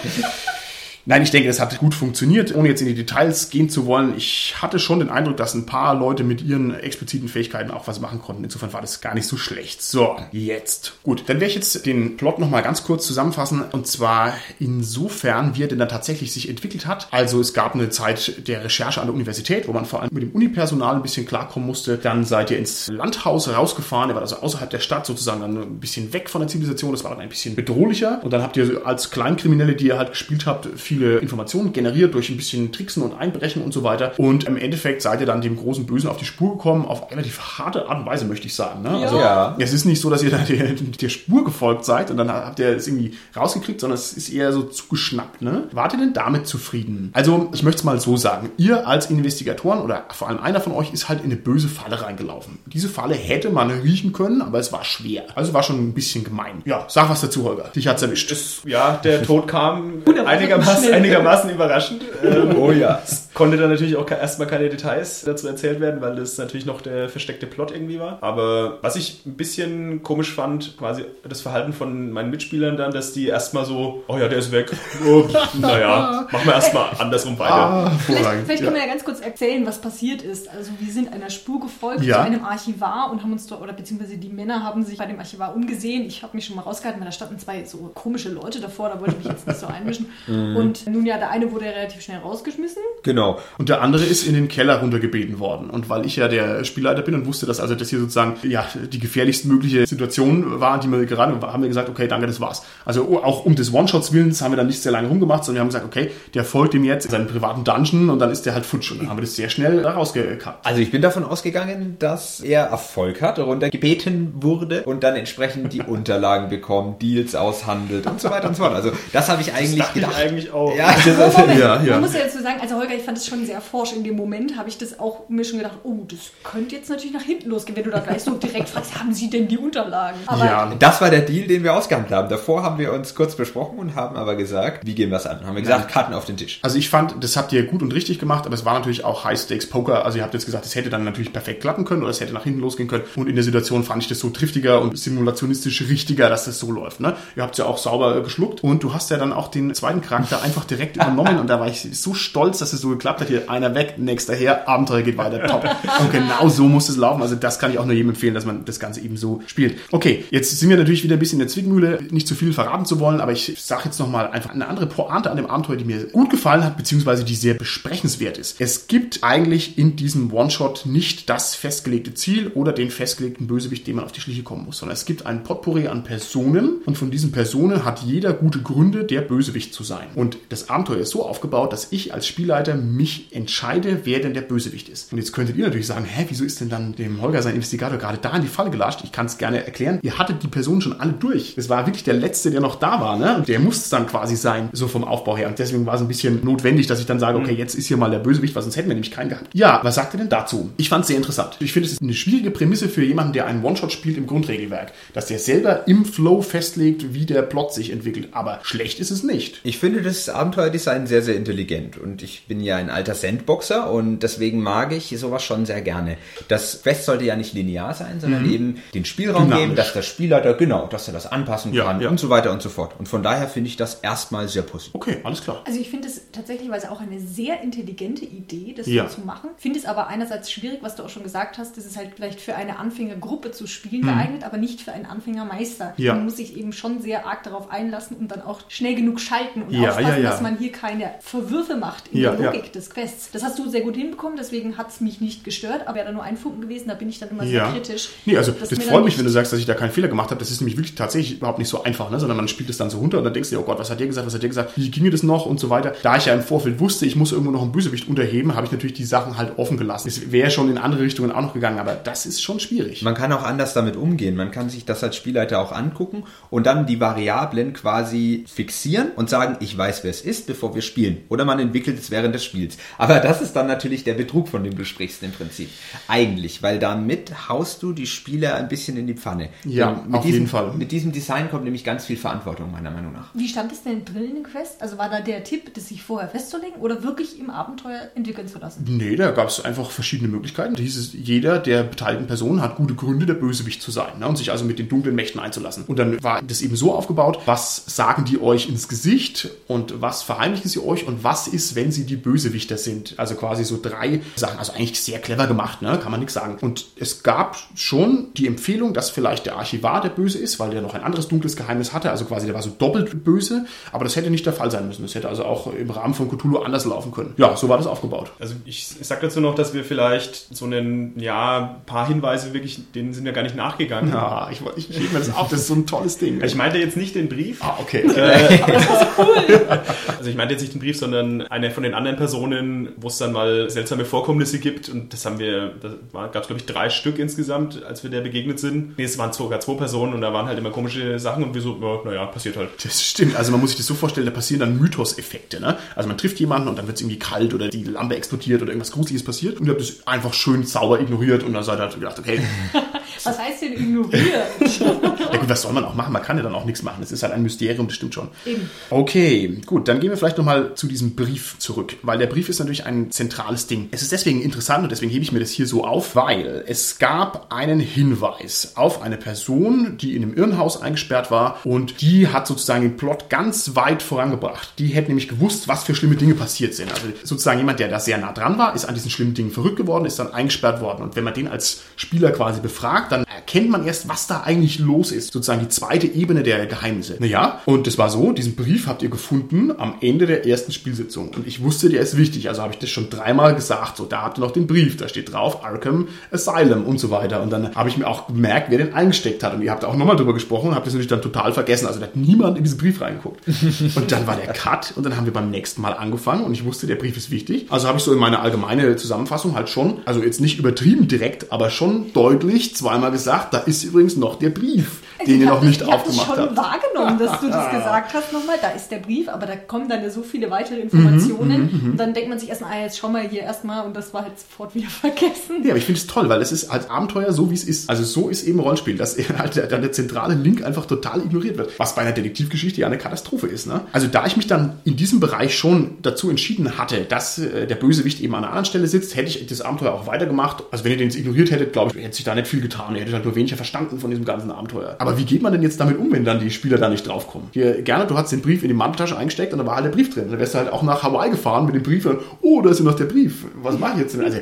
[1.08, 4.14] Nein, ich denke, es hat gut funktioniert, ohne jetzt in die Details gehen zu wollen.
[4.16, 8.00] Ich hatte schon den Eindruck, dass ein paar Leute mit ihren expliziten Fähigkeiten auch was
[8.00, 8.42] machen konnten.
[8.42, 9.82] Insofern war das gar nicht so schlecht.
[9.82, 10.94] So, jetzt.
[11.04, 13.62] Gut, dann werde ich jetzt den Plot nochmal ganz kurz zusammenfassen.
[13.70, 17.06] Und zwar insofern, wie er denn dann tatsächlich sich entwickelt hat.
[17.12, 20.24] Also es gab eine Zeit der Recherche an der Universität, wo man vor allem mit
[20.24, 21.98] dem Unipersonal ein bisschen klarkommen musste.
[21.98, 24.10] Dann seid ihr ins Landhaus rausgefahren.
[24.10, 26.90] Er war also außerhalb der Stadt sozusagen dann ein bisschen weg von der Zivilisation.
[26.90, 28.24] Das war dann ein bisschen bedrohlicher.
[28.24, 32.30] Und dann habt ihr als Kleinkriminelle, die ihr halt gespielt habt, viele Informationen generiert durch
[32.30, 34.12] ein bisschen Tricksen und Einbrechen und so weiter.
[34.18, 37.38] Und im Endeffekt seid ihr dann dem großen Bösen auf die Spur gekommen, auf relativ
[37.58, 38.82] harte Art und Weise, möchte ich sagen.
[38.82, 38.90] Ne?
[38.90, 39.54] Also Ja.
[39.58, 42.58] es ist nicht so, dass ihr da der, der Spur gefolgt seid und dann habt
[42.58, 45.42] ihr es irgendwie rausgekriegt, sondern es ist eher so zugeschnappt.
[45.42, 45.64] Ne?
[45.72, 47.10] Wart ihr denn damit zufrieden?
[47.12, 48.50] Also ich möchte es mal so sagen.
[48.56, 52.00] Ihr als Investigatoren oder vor allem einer von euch ist halt in eine böse Falle
[52.02, 52.58] reingelaufen.
[52.66, 55.24] Diese Falle hätte man riechen können, aber es war schwer.
[55.34, 56.62] Also war schon ein bisschen gemein.
[56.64, 57.64] Ja, sag was dazu, Holger.
[57.74, 58.26] Dich hat's erwischt.
[58.64, 62.02] Ja, der Tod kam einigermaßen, einigermaßen überraschend.
[62.24, 63.00] Ähm, Oh ja.
[63.04, 66.80] Es konnte dann natürlich auch erstmal keine Details dazu erzählt werden, weil das natürlich noch
[66.80, 68.18] der versteckte Plot irgendwie war.
[68.22, 73.12] Aber was ich ein bisschen komisch fand, quasi das Verhalten von meinen Mitspielern dann, dass
[73.12, 74.72] die erstmal so, oh ja, der ist weg.
[75.06, 75.24] Oh,
[75.60, 77.54] naja, machen wir erstmal andersrum weiter.
[77.54, 78.66] Ah, Vielleicht, vielleicht Ja.
[78.66, 80.48] können wir ja ganz kurz erzählen, was passiert ist.
[80.48, 82.16] Also wir sind einer Spur gefolgt Ja.
[82.16, 85.18] zu einem Archivar und haben uns dort, oder beziehungsweise die Männer haben sich bei dem
[85.18, 86.06] Archivar umgesehen.
[86.06, 89.00] Ich habe mich schon mal rausgehalten, weil da standen zwei so komische Leute davor, da
[89.00, 90.06] wollte ich mich jetzt nicht so einmischen.
[90.26, 92.82] Und nun ja, der eine wurde relativ schnell rausgeschmissen.
[93.02, 93.38] Genau.
[93.58, 95.70] Und der andere ist in den Keller runtergebeten worden.
[95.70, 98.66] Und weil ich ja der Spielleiter bin und wusste, dass also das hier sozusagen ja
[98.92, 102.62] die gefährlichst mögliche Situation war, die wir gerade haben wir gesagt, okay, danke, das war's.
[102.84, 105.60] Also auch um des One-Shots Willens haben wir dann nicht sehr lange rumgemacht, sondern wir
[105.60, 108.54] haben gesagt, okay, der folgt ihm jetzt in seinen privaten Dungeon und dann ist der
[108.54, 108.92] halt futsch.
[108.92, 110.66] Und dann haben wir das sehr schnell da rausgekappt.
[110.66, 115.82] Also ich bin davon ausgegangen, dass er Erfolg hat, runtergebeten wurde und dann entsprechend die
[115.86, 118.74] Unterlagen bekommt, Deals aushandelt und so weiter und so fort.
[118.74, 120.20] Also das habe ich eigentlich dachte ich gedacht.
[120.20, 120.65] eigentlich auch.
[120.74, 121.92] Ja, das ist, Moment, Ja, ja.
[121.92, 124.16] man muss ja dazu sagen, also Holger, ich fand das schon sehr forsch in dem
[124.16, 127.50] Moment, habe ich das auch mir schon gedacht, oh, das könnte jetzt natürlich nach hinten
[127.50, 130.18] losgehen, wenn du da gleich so direkt fragst, haben sie denn die Unterlagen?
[130.26, 130.72] Aber Ja.
[130.78, 132.28] das war der Deal, den wir ausgehandelt haben.
[132.28, 135.44] Davor haben wir uns kurz besprochen und haben aber gesagt, wie gehen wir es an?
[135.46, 136.58] Haben wir gesagt, Karten auf den Tisch.
[136.62, 139.24] Also ich fand, das habt ihr gut und richtig gemacht, aber es war natürlich auch
[139.24, 140.04] High-Stakes-Poker.
[140.04, 142.32] Also ihr habt jetzt gesagt, es hätte dann natürlich perfekt klappen können oder es hätte
[142.32, 143.04] nach hinten losgehen können.
[143.16, 146.70] Und in der Situation fand ich das so triftiger und simulationistisch richtiger, dass das so
[146.72, 147.00] läuft.
[147.00, 147.14] Ne?
[147.36, 149.74] Ihr habt es ja auch sauber äh, geschluckt und du hast ja dann auch den
[149.74, 153.20] zweiten Charakter einfach direkt übernommen und da war ich so stolz, dass es so geklappt
[153.20, 153.28] hat.
[153.28, 155.64] Hier einer weg, nächster her, Abenteuer geht weiter, top.
[156.00, 157.22] Und genau so muss es laufen.
[157.22, 159.78] Also das kann ich auch nur jedem empfehlen, dass man das Ganze eben so spielt.
[159.90, 162.86] Okay, jetzt sind wir natürlich wieder ein bisschen in der Zwickmühle, nicht zu viel verraten
[162.86, 165.84] zu wollen, aber ich sage jetzt nochmal einfach eine andere Pointe an dem Abenteuer, die
[165.84, 168.60] mir gut gefallen hat, beziehungsweise die sehr besprechenswert ist.
[168.60, 173.96] Es gibt eigentlich in diesem One-Shot nicht das festgelegte Ziel oder den festgelegten Bösewicht, dem
[173.96, 177.10] man auf die Schliche kommen muss, sondern es gibt ein Potpourri an Personen und von
[177.10, 180.06] diesen Personen hat jeder gute Gründe, der Bösewicht zu sein.
[180.14, 184.42] Und das Abenteuer ist so aufgebaut, dass ich als Spielleiter mich entscheide, wer denn der
[184.42, 185.12] Bösewicht ist.
[185.12, 187.98] Und jetzt könntet ihr natürlich sagen, hä, wieso ist denn dann dem Holger sein Investigator
[187.98, 189.00] gerade da in die Falle gelatscht?
[189.04, 189.98] Ich kann es gerne erklären.
[190.02, 191.54] Ihr hattet die Personen schon alle durch.
[191.56, 193.36] Es war wirklich der Letzte, der noch da war, ne?
[193.38, 195.48] Und der muss es dann quasi sein, so vom Aufbau her.
[195.48, 197.96] Und deswegen war es ein bisschen notwendig, dass ich dann sage, okay, jetzt ist hier
[197.96, 199.48] mal der Bösewicht, weil sonst hätten wir nämlich keinen gehabt.
[199.52, 200.70] Ja, was sagt ihr denn dazu?
[200.76, 201.56] Ich fand es sehr interessant.
[201.60, 204.92] Ich finde, es ist eine schwierige Prämisse für jemanden, der einen One-Shot spielt im Grundregelwerk,
[205.12, 208.28] dass der selber im Flow festlegt, wie der Plot sich entwickelt.
[208.32, 209.60] Aber schlecht ist es nicht.
[209.64, 214.20] Ich finde das Abenteuerdesign sehr, sehr intelligent und ich bin ja ein alter Sandboxer und
[214.20, 216.16] deswegen mag ich sowas schon sehr gerne.
[216.48, 219.62] Das Quest sollte ja nicht linear sein, sondern eben den Spielraum Dynamisch.
[219.64, 222.08] geben, dass der Spielleiter, genau, dass er das anpassen Ja, kann ja.
[222.08, 222.94] und so weiter und so fort.
[222.98, 224.94] Und von daher finde ich das erstmal sehr positiv.
[224.94, 225.62] Okay, alles klar.
[225.66, 229.08] Also ich finde es tatsächlich auch eine sehr intelligente Idee, das Ja.
[229.08, 229.50] so zu machen.
[229.56, 232.40] Finde es aber einerseits schwierig, was du auch schon gesagt hast, das ist halt vielleicht
[232.40, 235.94] für eine Anfängergruppe zu spielen geeignet, aber nicht für einen Anfängermeister.
[235.96, 236.04] Mhm.
[236.04, 236.14] Ja.
[236.14, 239.62] Man muss sich eben schon sehr arg darauf einlassen und dann auch schnell genug schalten
[239.62, 240.30] und Ja, aufpassen, ja, ja.
[240.30, 242.52] dass man hier keine Verwürfe macht in Ja, der ja.
[242.52, 243.30] Logik des Quests.
[243.32, 246.12] Das hast du sehr gut hinbekommen, deswegen hat es mich nicht gestört, aber wäre da
[246.12, 247.70] nur ein Funken gewesen, da bin ich dann immer Ja.
[247.70, 248.08] sehr kritisch.
[248.24, 250.38] Nee, also das freut mich, wenn du sagst, dass ich da keinen Fehler gemacht habe.
[250.38, 252.18] Das ist nämlich wirklich tatsächlich überhaupt nicht so einfach, ne?
[252.20, 253.90] sondern man spielt es dann so runter und dann denkst du dir, oh Gott, was
[253.90, 255.94] hat der gesagt, was hat der gesagt, wie ginge das noch und so weiter.
[256.02, 258.72] Da ich ja im Vorfeld wusste, ich muss irgendwo noch einen Bösewicht unterheben, habe ich
[258.72, 260.08] natürlich die Sachen halt offen gelassen.
[260.08, 263.02] Es wäre schon in andere Richtungen auch noch gegangen, aber das ist schon schwierig.
[263.02, 264.36] Man kann auch anders damit umgehen.
[264.36, 269.30] Man kann sich das als Spielleiter auch angucken und dann die Variablen quasi fixieren und
[269.30, 271.18] sagen, ich weiß, wer es ist, bevor wir spielen.
[271.28, 272.78] Oder man entwickelt es während des Spiels.
[272.96, 275.68] Aber das ist dann natürlich der Betrug, von dem du sprichst im Prinzip.
[276.06, 279.48] Eigentlich, weil damit haust du die Spieler ein bisschen in die Pfanne.
[279.64, 280.72] Ja, auf diesem, jeden Fall.
[280.74, 283.30] Mit diesem Design kommt nämlich ganz viel Verantwortung, meiner Meinung nach.
[283.34, 284.80] Wie stand es denn drin in den Quest?
[284.80, 288.58] Also war da der Tipp, das sich vorher festzulegen oder wirklich im Abenteuer entwickeln zu
[288.58, 288.84] lassen?
[288.88, 290.74] Nee, da gab es einfach verschiedene Möglichkeiten.
[290.74, 294.28] Da hieß es, jeder der beteiligten Personen hat gute Gründe, der Bösewicht zu sein ne,
[294.28, 295.84] und sich also mit den dunklen Mächten einzulassen.
[295.86, 300.22] Und dann war das eben so aufgebaut, was sagen die euch ins Gesicht und was
[300.22, 303.14] verheimlichen sie euch und was ist, wenn sie die Bösewichter sind.
[303.18, 304.58] Also quasi so drei Sachen.
[304.58, 305.98] Also eigentlich sehr clever gemacht, ne?
[306.02, 306.56] kann man nichts sagen.
[306.60, 310.82] Und es gab schon die Empfehlung, dass vielleicht der Archivar der Böse ist, weil der
[310.82, 312.10] noch ein anderes dunkles Geheimnis hatte.
[312.10, 315.02] Also quasi der war so doppelt böse, aber das hätte nicht der Fall sein müssen.
[315.02, 317.34] Das hätte also auch im Rahmen von Cthulhu anders laufen können.
[317.36, 318.30] Ja, so war das aufgebaut.
[318.38, 322.80] Also ich, ich sag dazu noch, dass wir vielleicht so einen, ja, paar Hinweise wirklich,
[322.94, 324.10] denen sind wir gar nicht nachgegangen.
[324.12, 326.42] Ja, ich, wollte- ich schiebe mir das auf, das ist so ein tolles Ding.
[326.42, 327.62] Ich meinte jetzt nicht den Brief.
[327.62, 328.04] ah, okay.
[330.18, 333.18] Also ich meinte jetzt nicht den Brief, sondern eine von den anderen Personen, wo es
[333.18, 334.88] dann mal seltsame Vorkommnisse gibt.
[334.88, 338.20] Und das haben wir, da gab es glaube ich drei Stück insgesamt, als wir der
[338.20, 338.98] begegnet sind.
[338.98, 341.60] Nee, es waren sogar zwei Personen und da waren halt immer komische Sachen und wir
[341.60, 342.70] so, ja, naja, passiert halt.
[342.82, 343.36] Das stimmt.
[343.36, 345.60] Also man muss sich das so vorstellen, da passieren dann Mythos-Effekte.
[345.60, 345.76] Ne?
[345.94, 348.70] Also man trifft jemanden und dann wird es irgendwie kalt oder die Lampe explodiert oder
[348.70, 351.82] irgendwas Gruseliges passiert und ihr habt das einfach schön sauber ignoriert und dann seid ihr
[351.82, 352.40] halt gedacht, okay,
[353.26, 354.24] Was heißt denn ignoriert?
[354.60, 356.12] ja gut, was soll man auch machen?
[356.12, 356.98] Man kann ja dann auch nichts machen.
[357.00, 358.28] Das ist halt ein Mysterium, das stimmt schon.
[358.44, 358.70] Eben.
[358.90, 362.58] Okay, gut, dann gehen wir vielleicht nochmal zu diesem Brief zurück, weil der Brief ist
[362.58, 363.88] natürlich ein zentrales Ding.
[363.90, 366.98] Es ist deswegen interessant und deswegen hebe ich mir das hier so auf, weil es
[366.98, 372.46] gab einen Hinweis auf eine Person, die in einem Irrenhaus eingesperrt war und die hat
[372.46, 374.74] sozusagen den Plot ganz weit vorangebracht.
[374.78, 376.90] Die hätte nämlich gewusst, was für schlimme Dinge passiert sind.
[376.92, 379.76] Also sozusagen jemand, der da sehr nah dran war, ist an diesen schlimmen Dingen verrückt
[379.76, 381.02] geworden, ist dann eingesperrt worden.
[381.02, 384.78] Und wenn man den als Spieler quasi befragt, dann erkennt man erst, was da eigentlich
[384.78, 385.32] los ist.
[385.32, 387.16] Sozusagen die zweite Ebene der Geheimnisse.
[387.18, 391.30] Naja, und das war so, diesen Brief habt ihr gefunden am Ende der ersten Spielsitzung.
[391.30, 392.48] Und ich wusste, der ist wichtig.
[392.48, 393.96] Also habe ich das schon dreimal gesagt.
[393.96, 394.96] So, da habt ihr noch den Brief.
[394.96, 397.42] Da steht drauf Arkham Asylum und so weiter.
[397.42, 399.54] Und dann habe ich mir auch gemerkt, wer den eingesteckt hat.
[399.54, 401.86] Und ihr habt auch nochmal drüber gesprochen und habt das natürlich dann total vergessen.
[401.86, 403.40] Also da hat niemand in diesen Brief reingeguckt.
[403.96, 406.64] Und dann war der Cut und dann haben wir beim nächsten Mal angefangen und ich
[406.64, 407.66] wusste, der Brief ist wichtig.
[407.70, 411.52] Also habe ich so in meiner allgemeine Zusammenfassung halt schon, also jetzt nicht übertrieben direkt,
[411.52, 415.56] aber schon deutlich zweimal gesagt, da ist übrigens noch der Brief, den ich ihr noch
[415.60, 416.56] das- nicht ich hab das aufgemacht schon habt.
[416.56, 418.56] wahrgenommen, dass du das gesagt hast nochmal.
[418.60, 421.90] Da ist der Brief, aber da kommen dann ja so viele weitere Informationen.
[421.92, 424.22] und dann denkt man sich erstmal, ah, jetzt schau mal hier erstmal und das war
[424.22, 425.62] halt sofort wieder vergessen.
[425.62, 427.88] Ja, aber ich finde es toll, weil es ist als Abenteuer so, wie es ist.
[427.90, 431.78] Also so ist eben Rollenspiel, dass halt der, der zentrale Link einfach total ignoriert wird.
[431.78, 433.66] Was bei einer Detektivgeschichte ja eine Katastrophe ist.
[433.66, 433.80] Ne?
[433.92, 437.76] Also da ich mich dann in diesem Bereich schon dazu entschieden hatte, dass äh, der
[437.76, 440.64] Bösewicht eben an einer anderen Stelle sitzt, hätte ich das Abenteuer auch weitergemacht.
[440.70, 442.94] Also wenn ihr den jetzt ignoriert hättet, glaube ich, hätte sich da nicht viel getan.
[442.94, 444.96] Ihr hättet halt nur weniger verstanden von diesem ganzen Abenteuer.
[444.98, 447.48] Aber wie geht man denn jetzt damit um, wenn dann die Spieler da nicht draufkommen?
[447.52, 449.90] Hier, gerne, du hast den Brief in die Manteltasche eingesteckt und da war halt der
[449.90, 450.30] Brief drin.
[450.30, 452.78] Dann wärst du halt auch nach Hawaii gefahren mit dem Brief und oh, da ist
[452.78, 453.44] ja noch der Brief.
[453.62, 454.24] Was mache ich jetzt denn?
[454.24, 454.38] Also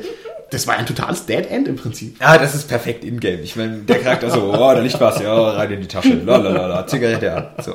[0.51, 2.19] das war ein totales Dead End im Prinzip.
[2.21, 3.41] Ja, das ist perfekt in-game.
[3.41, 6.85] Ich meine, der Charakter so, oh, da liegt was, ja, rein in die Tasche, lalalala,
[6.87, 7.45] Zigarette an.
[7.63, 7.73] So.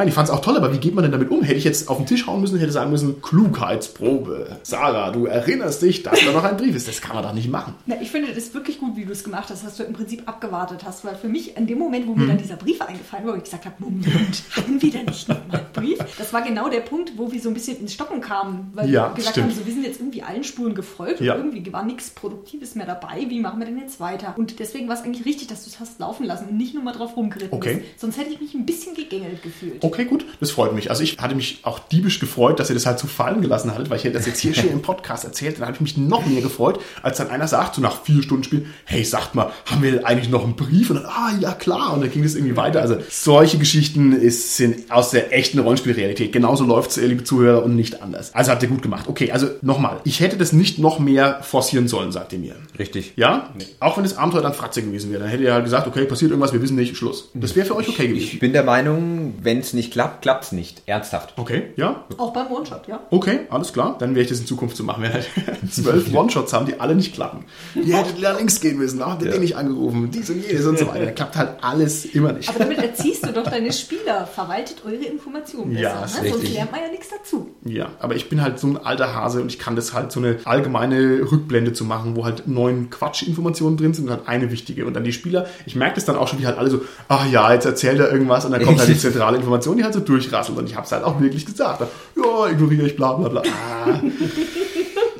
[0.00, 1.42] Nein, ich fand es auch toll, aber wie geht man denn damit um?
[1.42, 4.56] Hätte ich jetzt auf den Tisch hauen müssen, hätte sagen müssen, Klugheitsprobe.
[4.62, 6.88] Sarah, du erinnerst dich, dass da noch ein Brief ist.
[6.88, 7.74] Das kann man doch nicht machen.
[7.84, 9.92] Na, ich finde das ist wirklich gut, wie du es gemacht hast, dass du im
[9.92, 13.26] Prinzip abgewartet hast, weil für mich in dem Moment, wo mir dann dieser Brief eingefallen
[13.26, 15.98] war, wo ich gesagt habe, Moment, hatten wir da nicht nochmal einen Brief?
[16.16, 19.10] Das war genau der Punkt, wo wir so ein bisschen ins Stocken kamen, weil Ja,
[19.10, 19.50] wir gesagt stimmt.
[19.50, 21.34] haben, so, wir sind jetzt irgendwie allen Spuren gefolgt Ja.
[21.34, 23.26] und irgendwie war nichts Produktives mehr dabei.
[23.28, 24.34] Wie machen wir denn jetzt weiter?
[24.38, 26.82] Und deswegen war es eigentlich richtig, dass du es hast laufen lassen und nicht nur
[26.82, 27.76] mal drauf rumgeritten Okay.
[27.82, 28.00] bist.
[28.00, 29.84] Sonst hätte ich mich ein bisschen gegängelt gefühlt.
[29.84, 30.90] Okay, gut, das freut mich.
[30.90, 33.90] Also ich hatte mich auch diebisch gefreut, dass ihr das halt so fallen gelassen hattet,
[33.90, 35.56] weil ich hätte das jetzt hier schön im Podcast erzählt.
[35.58, 38.44] Dann habe ich mich noch mehr gefreut, als dann einer sagt, so nach vier Stunden
[38.44, 40.90] Spiel, hey, sagt mal, haben wir eigentlich noch einen Brief?
[40.90, 41.94] Und dann, ah, ja klar.
[41.94, 42.80] Und dann ging das irgendwie weiter.
[42.80, 46.32] Also solche Geschichten ist, sind aus der echten Rollenspielrealität.
[46.32, 48.34] Genauso läuft's, äh, liebe Zuhörer, und nicht anders.
[48.34, 49.06] Also habt ihr gut gemacht.
[49.08, 50.00] Okay, also nochmal.
[50.04, 52.56] Ich hätte das nicht noch mehr forcieren sollen, sagt ihr mir.
[52.78, 53.12] Richtig.
[53.16, 53.50] Ja?
[53.80, 55.22] Auch wenn das Abenteuer dann Fratze gewesen wäre.
[55.22, 57.30] Dann hätte ihr halt gesagt, okay, passiert irgendwas, wir wissen nicht, Schluss.
[57.34, 58.28] Das wäre für euch okay gewesen.
[58.32, 60.82] Ich bin der Meinung, wenn es nicht klappt, klappt es nicht.
[60.86, 61.34] Ernsthaft.
[61.36, 63.00] Okay, ja, Auch beim One-Shot, ja.
[63.10, 63.96] Okay, alles klar.
[63.98, 65.02] Dann werde ich das in Zukunft so machen.
[65.02, 65.28] Wir halt
[65.70, 67.44] zwölf One-Shots haben, die alle nicht klappen.
[67.74, 70.10] Ihr hättet da links gehen müssen, warum habt ihr den nicht angerufen?
[70.10, 71.06] Dies und jenes und so weiter.
[71.06, 72.48] Da klappt halt alles immer nicht.
[72.48, 74.26] Aber damit erziehst du doch deine Spieler.
[74.26, 75.82] Verwaltet eure Informationen besser.
[75.82, 76.08] Ja, ne?
[76.08, 76.54] Sonst richtig.
[76.54, 77.54] lernt man ja nichts dazu.
[77.64, 80.20] Ja, aber ich bin halt so ein alter Hase und ich kann das halt so
[80.20, 84.86] eine allgemeine Rückblende zu machen, wo halt neun Quatschinformationen drin sind und halt eine wichtige.
[84.86, 87.26] Und dann die Spieler, ich merke das dann auch schon, die halt alle so, ach
[87.30, 90.00] ja, jetzt erzählt er irgendwas und dann kommt halt die zentrale Information, die halt so
[90.00, 90.58] durchrasselt.
[90.58, 91.82] Und ich habe es halt auch wirklich gesagt.
[92.16, 93.42] Ja, ignoriere ich, bla bla bla.
[93.42, 94.00] Ah.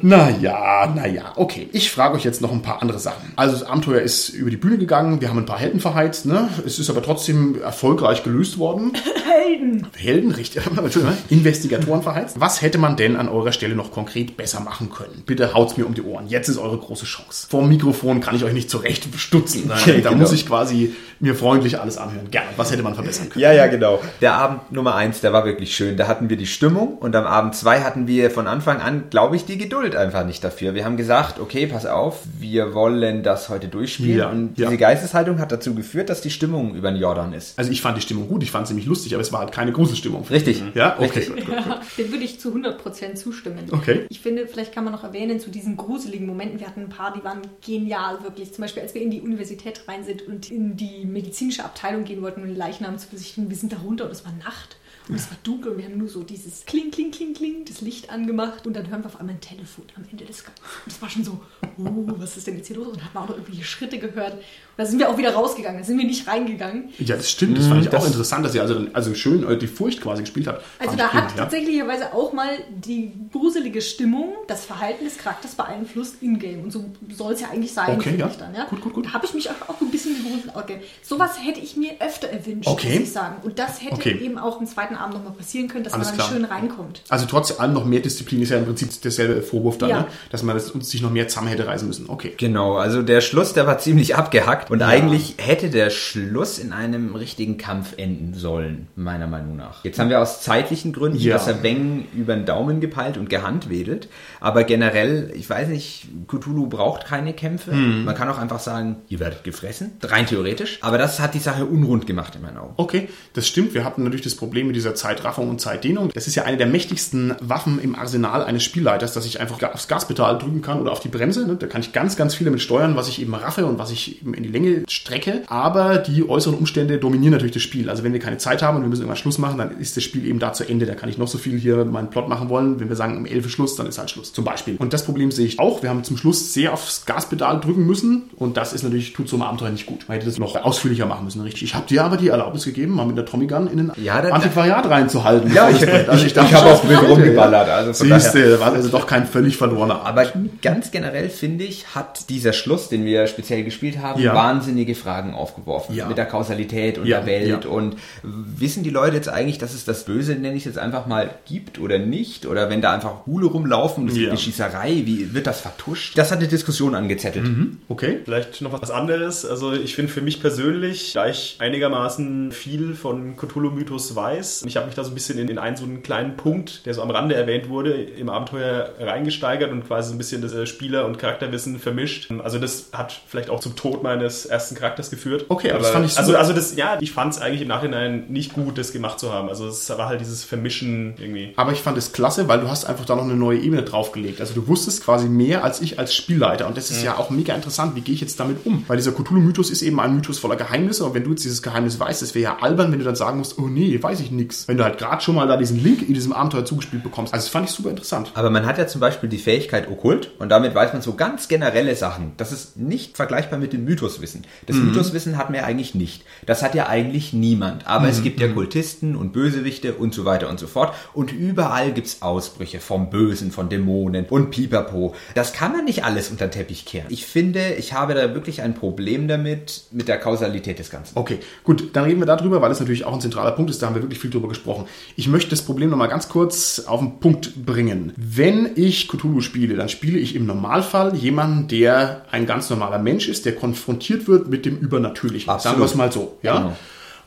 [0.02, 1.68] Naja, naja, okay.
[1.72, 3.32] Ich frage euch jetzt noch ein paar andere Sachen.
[3.36, 6.48] Also das Abenteuer ist über die Bühne gegangen, wir haben ein paar Helden verheizt, ne?
[6.66, 8.92] Es ist aber trotzdem erfolgreich gelöst worden.
[9.30, 9.86] Helden!
[9.96, 12.40] Helden, richtig, Entschuldigung, Investigatoren verheizt.
[12.40, 15.22] Was hätte man denn an eurer Stelle noch konkret besser machen können?
[15.26, 16.28] Bitte haut's mir um die Ohren.
[16.28, 17.46] Jetzt ist eure große Chance.
[17.50, 19.64] Vor dem Mikrofon kann ich euch nicht zurecht stutzen.
[19.68, 20.22] Nein, da Genau.
[20.22, 22.30] muss ich quasi mir freundlich alles anhören.
[22.30, 22.48] Gerne.
[22.56, 23.42] Was hätte man verbessern können?
[23.42, 24.00] Ja, ja, genau.
[24.20, 25.96] Der Abend Nummer eins, der war wirklich schön.
[25.96, 29.36] Da hatten wir die Stimmung und am Abend zwei hatten wir von Anfang an, glaube
[29.36, 30.74] ich, die Geduld einfach nicht dafür.
[30.74, 34.18] Wir haben gesagt, okay, pass auf, wir wollen das heute durchspielen.
[34.18, 34.66] Ja, und ja.
[34.66, 37.58] diese Geisteshaltung hat dazu geführt, dass die Stimmung über den Jordan ist.
[37.58, 39.52] Also ich fand die Stimmung gut, ich fand sie ziemlich lustig, aber es war halt
[39.52, 40.24] keine Gruselstimmung.
[40.30, 40.62] Richtig.
[40.74, 41.18] Ja, okay.
[41.18, 41.28] Richtig.
[41.28, 41.66] Gut, gut, gut.
[41.66, 43.66] Ja, dem würde ich zu 100% zustimmen.
[43.70, 44.06] Okay.
[44.08, 47.12] Ich finde, vielleicht kann man noch erwähnen, zu diesen gruseligen Momenten, wir hatten ein paar,
[47.12, 48.52] die waren genial, wirklich.
[48.52, 52.22] Zum Beispiel, als wir in die Universität rein sind und in die medizinische Abteilung gehen
[52.22, 53.50] wollten, um den Leichnam zu besichtigen.
[53.50, 54.76] Wir sind da runter und es war Nacht.
[55.10, 57.80] Und es war dunkel und wir haben nur so dieses Kling, Kling, Kling, Kling, das
[57.80, 60.58] Licht angemacht und dann hören wir auf einmal ein Telefon am Ende des Gangs.
[60.86, 61.40] Und es war schon so,
[61.78, 62.88] oh, was ist denn jetzt hier los?
[62.88, 64.34] Und dann hat man auch noch irgendwelche Schritte gehört.
[64.34, 64.40] Und
[64.76, 66.90] da sind wir auch wieder rausgegangen, da sind wir nicht reingegangen.
[66.98, 67.58] Ja, das stimmt.
[67.58, 70.46] Das fand ich das- auch interessant, dass ihr also, also schön die Furcht quasi gespielt
[70.46, 70.64] habt.
[70.78, 71.36] Also da hat ja.
[71.38, 76.62] tatsächlicherweise auch mal die gruselige Stimmung das Verhalten des Charakters beeinflusst in-game.
[76.62, 78.28] Und so soll es ja eigentlich sein, Okay, finde ja.
[78.30, 78.54] ich dann.
[78.54, 78.64] Ja?
[78.66, 79.06] Gut, gut, gut.
[79.06, 80.52] Da habe ich mich auch, auch ein bisschen gegruselt.
[80.54, 80.80] Okay.
[81.02, 82.98] Sowas hätte ich mir öfter erwünscht, Okay.
[83.00, 83.36] muss ich sagen.
[83.42, 84.18] Und das hätte Okay.
[84.22, 86.36] eben auch im zweiten Abend nochmal passieren können, dass Alles man dann klar.
[86.38, 87.02] schön reinkommt.
[87.08, 89.98] Also trotz allem noch mehr Disziplin ist ja im Prinzip derselbe Vorwurf dann, Ja.
[90.00, 90.06] ne?
[90.30, 92.08] dass man das, uns sich noch mehr zusammen hätte reisen müssen.
[92.08, 92.34] Okay.
[92.36, 97.14] Genau, also der Schluss, der war ziemlich abgehackt und eigentlich hätte der Schluss in einem
[97.14, 99.84] richtigen Kampf enden sollen, meiner Meinung nach.
[99.84, 101.34] Jetzt haben wir aus zeitlichen Gründen Ja.
[101.34, 104.08] das Weng über den Daumen gepeilt und gehandwedelt,
[104.40, 107.72] aber generell, ich weiß nicht, Cthulhu braucht keine Kämpfe.
[107.72, 108.04] Hm.
[108.04, 111.64] Man kann auch einfach sagen, ihr werdet gefressen, rein theoretisch, aber das hat die Sache
[111.64, 112.74] unrund gemacht in meinen Augen.
[112.76, 113.74] Okay, das stimmt.
[113.74, 116.10] Wir hatten natürlich das Problem mit dieser Zeitraffung und Zeitdehnung.
[116.14, 119.88] Das ist ja eine der mächtigsten Waffen im Arsenal eines Spielleiters, dass ich einfach aufs
[119.88, 121.46] Gaspedal drücken kann oder auf die Bremse.
[121.46, 121.56] ne?
[121.56, 124.20] Da kann ich ganz, ganz viel damit steuern, was ich eben raffe und was ich
[124.22, 125.42] eben in die Länge strecke.
[125.46, 127.88] Aber die äußeren Umstände dominieren natürlich das Spiel.
[127.90, 130.04] Also wenn wir keine Zeit haben und wir müssen irgendwann Schluss machen, dann ist das
[130.04, 130.86] Spiel eben da zu Ende.
[130.86, 132.80] Da kann ich noch so viel hier meinen Plot machen wollen.
[132.80, 134.32] Wenn wir sagen, um 11 Uhr Schluss, dann ist halt Schluss.
[134.32, 134.76] Zum Beispiel.
[134.78, 135.82] Und das Problem sehe ich auch.
[135.82, 138.30] Wir haben zum Schluss sehr aufs Gaspedal drücken müssen.
[138.36, 140.04] Und das ist natürlich, tut so einem Abenteuer nicht gut.
[140.08, 141.62] Man hätte das noch ausführlicher machen müssen, richtig.
[141.64, 144.20] Ich habe dir aber die Erlaubnis gegeben, mal mit der Tommy Gun in den Ja,
[144.22, 144.30] da-
[144.76, 145.52] Antiquariat reinzuhalten.
[145.54, 147.68] Ja, ich, Also ich, dachte ich habe auch wild rumgeballert.
[147.68, 150.06] Also von daher- Siehst du, war also doch kein völlig verlorener Abend.
[150.08, 154.34] Aber ganz generell finde ich, hat dieser Schluss, den wir speziell gespielt haben, Ja.
[154.34, 155.94] wahnsinnige Fragen aufgeworfen.
[155.94, 156.06] Ja.
[156.06, 157.64] Mit der Kausalität und Ja, der Welt.
[157.64, 157.70] ja.
[157.70, 161.06] Und wissen die Leute jetzt eigentlich, dass es das Böse, nenne ich es jetzt einfach
[161.06, 162.46] mal, gibt oder nicht?
[162.46, 164.30] Oder wenn da einfach Hule rumlaufen und es gibt Ja.
[164.32, 166.16] eine Schießerei, wie wird das vertuscht?
[166.18, 167.46] Das hat eine Diskussion angezettelt.
[167.88, 168.20] Okay.
[168.24, 169.44] Vielleicht noch was anderes.
[169.44, 174.86] Also ich finde für mich persönlich, da ich einigermaßen viel von Cthulhu-Mythos weiß, ich habe
[174.86, 177.10] mich da so ein bisschen in, in einen so einen kleinen Punkt, der so am
[177.10, 181.18] Rande erwähnt wurde, im Abenteuer reingesteigert und quasi so ein bisschen das äh, Spieler- und
[181.18, 182.30] Charakterwissen vermischt.
[182.42, 185.46] Also das hat vielleicht auch zum Tod meines ersten Charakters geführt.
[185.48, 186.26] Okay, aber das fand ich super.
[186.26, 189.32] Also, also das, ja, ich fand es eigentlich im Nachhinein nicht gut, das gemacht zu
[189.32, 189.48] haben.
[189.48, 191.52] Also es war halt dieses Vermischen irgendwie.
[191.56, 194.40] Aber ich fand es klasse, weil du hast einfach da noch eine neue Ebene draufgelegt.
[194.40, 196.66] Also du wusstest quasi mehr als ich als Spielleiter.
[196.66, 197.94] Und das ist ja auch mega interessant.
[197.96, 198.84] Wie gehe ich jetzt damit um?
[198.88, 201.04] Weil dieser Cthulhu-Mythos ist eben ein Mythos voller Geheimnisse.
[201.04, 203.38] Und wenn du jetzt dieses Geheimnis weißt, das wäre ja albern, wenn du dann sagen
[203.38, 204.68] musst, oh nee, weiß ich nix.
[204.68, 207.32] Wenn du halt gerade schon mal da diesen Link in diesem Abenteuer zugespielt bekommst.
[207.32, 208.32] Also das fand ich super interessant.
[208.34, 211.48] Aber man hat ja zum Beispiel die Fähigkeit Okkult und damit weiß man so ganz
[211.48, 212.32] generelle Sachen.
[212.36, 214.44] Das ist nicht vergleichbar mit dem Mythoswissen.
[214.66, 216.24] Das Mythoswissen hat man ja eigentlich nicht.
[216.46, 217.86] Das hat ja eigentlich niemand.
[217.86, 220.94] Aber es gibt ja Kultisten und Bösewichte und so weiter und so fort.
[221.14, 225.14] Und überall gibt's Ausbrüche vom Bösen, von Dämonen und Pipapo.
[225.34, 227.06] Das kann man nicht alles unter den Teppich kehren.
[227.08, 231.16] Ich finde, ich habe da wirklich ein Problem damit, mit der Kausalität des Ganzen.
[231.16, 233.82] Okay, gut, dann reden wir darüber, weil es natürlich auch ein zentraler Punkt ist.
[233.82, 234.86] Da haben wir wirklich viel drüber gesprochen.
[235.16, 238.12] Ich möchte das Problem nochmal ganz kurz auf den Punkt bringen.
[238.16, 243.28] Wenn ich Cthulhu spiele, dann spiele ich im Normalfall jemanden, der ein ganz normaler Mensch
[243.28, 245.50] ist, der konfrontiert wird mit dem Übernatürlichen.
[245.50, 245.62] Absolut.
[245.62, 246.38] Sagen wir es mal so.
[246.42, 246.58] Ja?
[246.58, 246.76] Genau.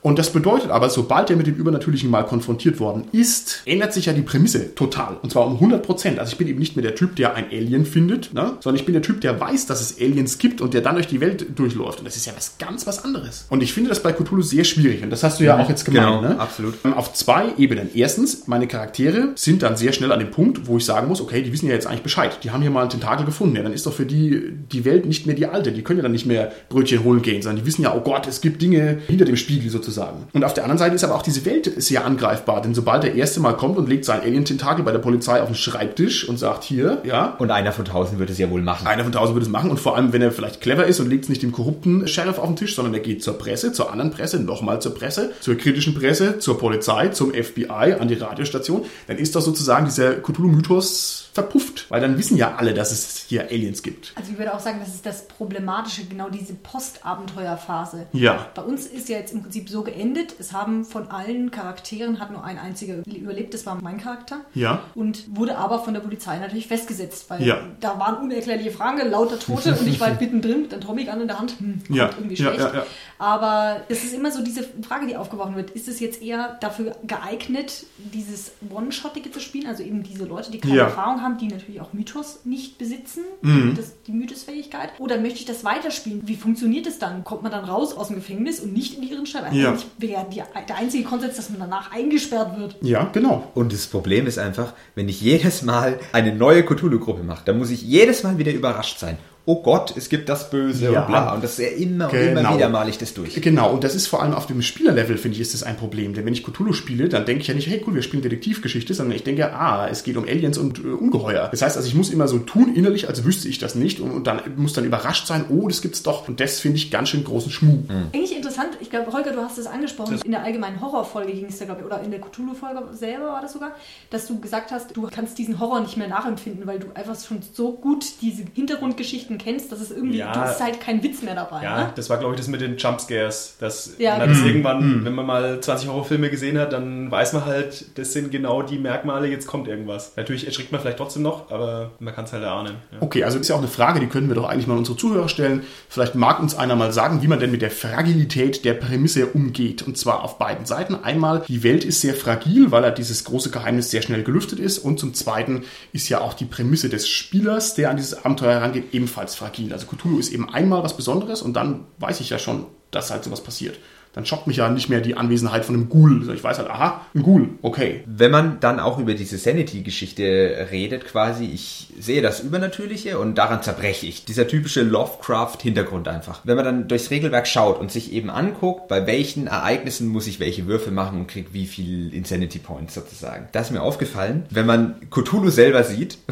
[0.04, 4.06] Und das bedeutet aber, sobald er mit dem Übernatürlichen mal konfrontiert worden ist, ändert sich
[4.06, 5.18] ja die Prämisse total.
[5.24, 6.20] Und zwar um 100 Prozent.
[6.20, 8.58] Also ich bin eben nicht mehr der Typ, der ein Alien findet, ne?
[8.60, 11.08] sondern ich bin der Typ, der weiß, dass es Aliens gibt und der dann durch
[11.08, 12.00] die Welt durchläuft.
[12.00, 13.46] Und das ist ja was ganz was anderes.
[13.50, 15.02] Und ich finde das bei Cthulhu sehr schwierig.
[15.04, 16.06] Und das hast du ja auch jetzt gemeint.
[16.06, 16.38] Genau, ne?
[16.38, 16.74] absolut.
[16.96, 17.89] Auf zwei Ebenen.
[17.94, 21.42] Erstens, meine Charaktere sind dann sehr schnell an dem Punkt, wo ich sagen muss, okay,
[21.44, 22.39] die wissen ja jetzt eigentlich Bescheid.
[22.44, 23.56] Die haben hier mal einen Tentakel gefunden.
[23.56, 25.72] Ja, dann ist doch für die die Welt nicht mehr die alte.
[25.72, 28.28] Die können ja dann nicht mehr Brötchen holen gehen, sondern die wissen ja, oh Gott,
[28.28, 29.92] es gibt Dinge hinter dem Spiegel sozusagen.
[30.34, 33.15] Und auf der anderen Seite ist aber auch diese Welt sehr angreifbar, denn sobald der
[33.15, 36.63] Erste mal kommt und legt sein Alien-Tentakel bei der Polizei auf den Schreibtisch und sagt,
[36.63, 38.88] hier, ja, Und einer von tausend wird es ja wohl machen.
[38.88, 41.10] einer von tausend würde es machen und vor allem, wenn er vielleicht clever ist und
[41.10, 43.91] legt es nicht dem korrupten Sheriff auf den Tisch, sondern er geht zur Presse, zur
[43.91, 48.86] anderen Presse, nochmal zur Presse, zur kritischen Presse, zur Polizei, zum FBI, an die Radiostation,
[49.08, 53.43] dann ist doch sozusagen dieser Cthulhu-Mythos verpufft, weil dann wissen ja alle, dass es hier
[53.50, 54.13] Aliens gibt.
[54.15, 58.08] Also ich würde auch sagen, das ist das Problematische, genau diese Postabenteuerphase.
[58.13, 58.48] Ja.
[58.56, 62.32] Bei uns ist ja jetzt im Prinzip so geendet, es haben von allen Charakteren hat
[62.32, 64.41] nur ein einziger überlebt, das war mein Charakter.
[64.54, 64.82] Ja.
[64.96, 67.60] Und wurde aber von der Polizei natürlich festgesetzt, weil Ja.
[67.80, 71.28] da waren unerklärliche Fragen, lauter Tote und ich war halt mittendrin mit einem Trommel in
[71.28, 71.56] der Hand.
[71.60, 72.10] Hm, Ja.
[72.17, 72.60] irgendwie Ja, schlecht.
[72.60, 72.86] ja, ja.
[73.24, 75.70] Aber es ist immer so diese Frage, die aufgeworfen wird.
[75.72, 79.66] Ist es jetzt eher dafür geeignet, dieses One-Shottige zu spielen?
[79.66, 80.84] Also eben diese Leute, die keine Ja.
[80.84, 83.76] Erfahrung haben, die natürlich auch Mythos nicht besitzen, Mhm.
[83.78, 84.90] das, die Mythosfähigkeit.
[85.00, 86.28] Oder möchte ich das weiterspielen?
[86.28, 87.24] Wie funktioniert es dann?
[87.24, 89.56] Kommt man dann raus aus dem Gefängnis und nicht in die Irrenscheibe?
[89.56, 89.70] Ja.
[89.70, 90.26] Eigentlich wäre
[90.68, 92.76] der einzige Konsens, dass man danach eingesperrt wird.
[92.82, 93.50] Ja, genau.
[93.56, 97.70] Und das Problem ist einfach, wenn ich jedes Mal eine neue Cthulhu-Gruppe mache, dann muss
[97.70, 99.18] ich jedes Mal wieder überrascht sein.
[99.45, 101.01] Oh Gott, es gibt das Böse Ja.
[101.01, 101.34] und bla.
[101.34, 102.39] Und das ist ja immer und Genau.
[102.41, 103.34] immer wieder male ich das durch.
[103.41, 106.13] Genau, und das ist vor allem auf dem Spielerlevel, finde ich, ist das ein Problem.
[106.13, 108.93] Denn wenn ich Cthulhu spiele, dann denke ich ja nicht, hey cool, wir spielen Detektivgeschichte,
[108.93, 111.49] sondern ich denke, ah, es geht um Aliens und äh, Ungeheuer.
[111.51, 114.12] Das heißt also, ich muss immer so tun innerlich, als wüsste ich das nicht und,
[114.12, 116.25] und dann muss dann überrascht sein, oh, das gibt's doch.
[116.29, 117.79] Und das finde ich ganz schön großen Schmuh.
[118.13, 121.65] Eigentlich interessant, glaube, Holger, du hast es angesprochen, in der allgemeinen Horrorfolge ging es da,
[121.65, 123.71] glaube ich, oder in der Cthulhu-Folge selber war das sogar,
[124.10, 127.39] dass du gesagt hast, du kannst diesen Horror nicht mehr nachempfinden, weil du einfach schon
[127.53, 130.32] so gut diese Hintergrundgeschichten kennst, dass es irgendwie, Ja.
[130.34, 131.63] du ist halt kein Witz mehr dabei.
[131.63, 131.89] Ja, Ne?
[131.95, 133.56] das war, glaube ich, das mit den Jumpscares.
[133.60, 134.47] Das, Ja, das genau.
[134.47, 138.62] irgendwann, wenn man mal 20 Horrorfilme gesehen hat, dann weiß man halt, das sind genau
[138.62, 140.13] die Merkmale, jetzt kommt irgendwas.
[140.15, 142.75] Natürlich erschrickt man vielleicht trotzdem noch, aber man kann es halt erahnen.
[142.91, 142.97] Ja.
[143.01, 145.29] Okay, also ist ja auch eine Frage, die können wir doch eigentlich mal unsere Zuhörer
[145.29, 145.63] stellen.
[145.89, 149.82] Vielleicht mag uns einer mal sagen, wie man denn mit der Fragilität der Prämisse umgeht.
[149.82, 150.96] Und zwar auf beiden Seiten.
[150.96, 154.80] Einmal, die Welt ist sehr fragil, weil er dieses große Geheimnis sehr schnell gelüftet ist.
[154.80, 158.93] Und zum Zweiten ist ja auch die Prämisse des Spielers, der an dieses Abenteuer herangeht,
[158.93, 159.74] ebenfalls fragil.
[159.74, 163.24] Also Cthulhu ist eben einmal was Besonderes und dann weiß ich ja schon, dass halt
[163.24, 163.80] sowas passiert.
[164.13, 166.32] Dann schockt mich ja nicht mehr die Anwesenheit von einem Ghoul.
[166.34, 168.04] Ich weiß halt, aha, ein Ghoul, okay.
[168.06, 173.63] Wenn man dann auch über diese Sanity-Geschichte redet, quasi, ich sehe das Übernatürliche und daran
[173.63, 174.26] zerbreche ich.
[174.26, 176.41] Dieser typische Lovecraft-Hintergrund einfach.
[176.43, 180.39] Wenn man dann durchs Regelwerk schaut und sich eben anguckt, bei welchen Ereignissen muss ich
[180.39, 183.47] welche Würfe machen und krieg wie viel Insanity Points sozusagen.
[183.52, 186.19] Da ist mir aufgefallen, wenn man Cthulhu selber sieht,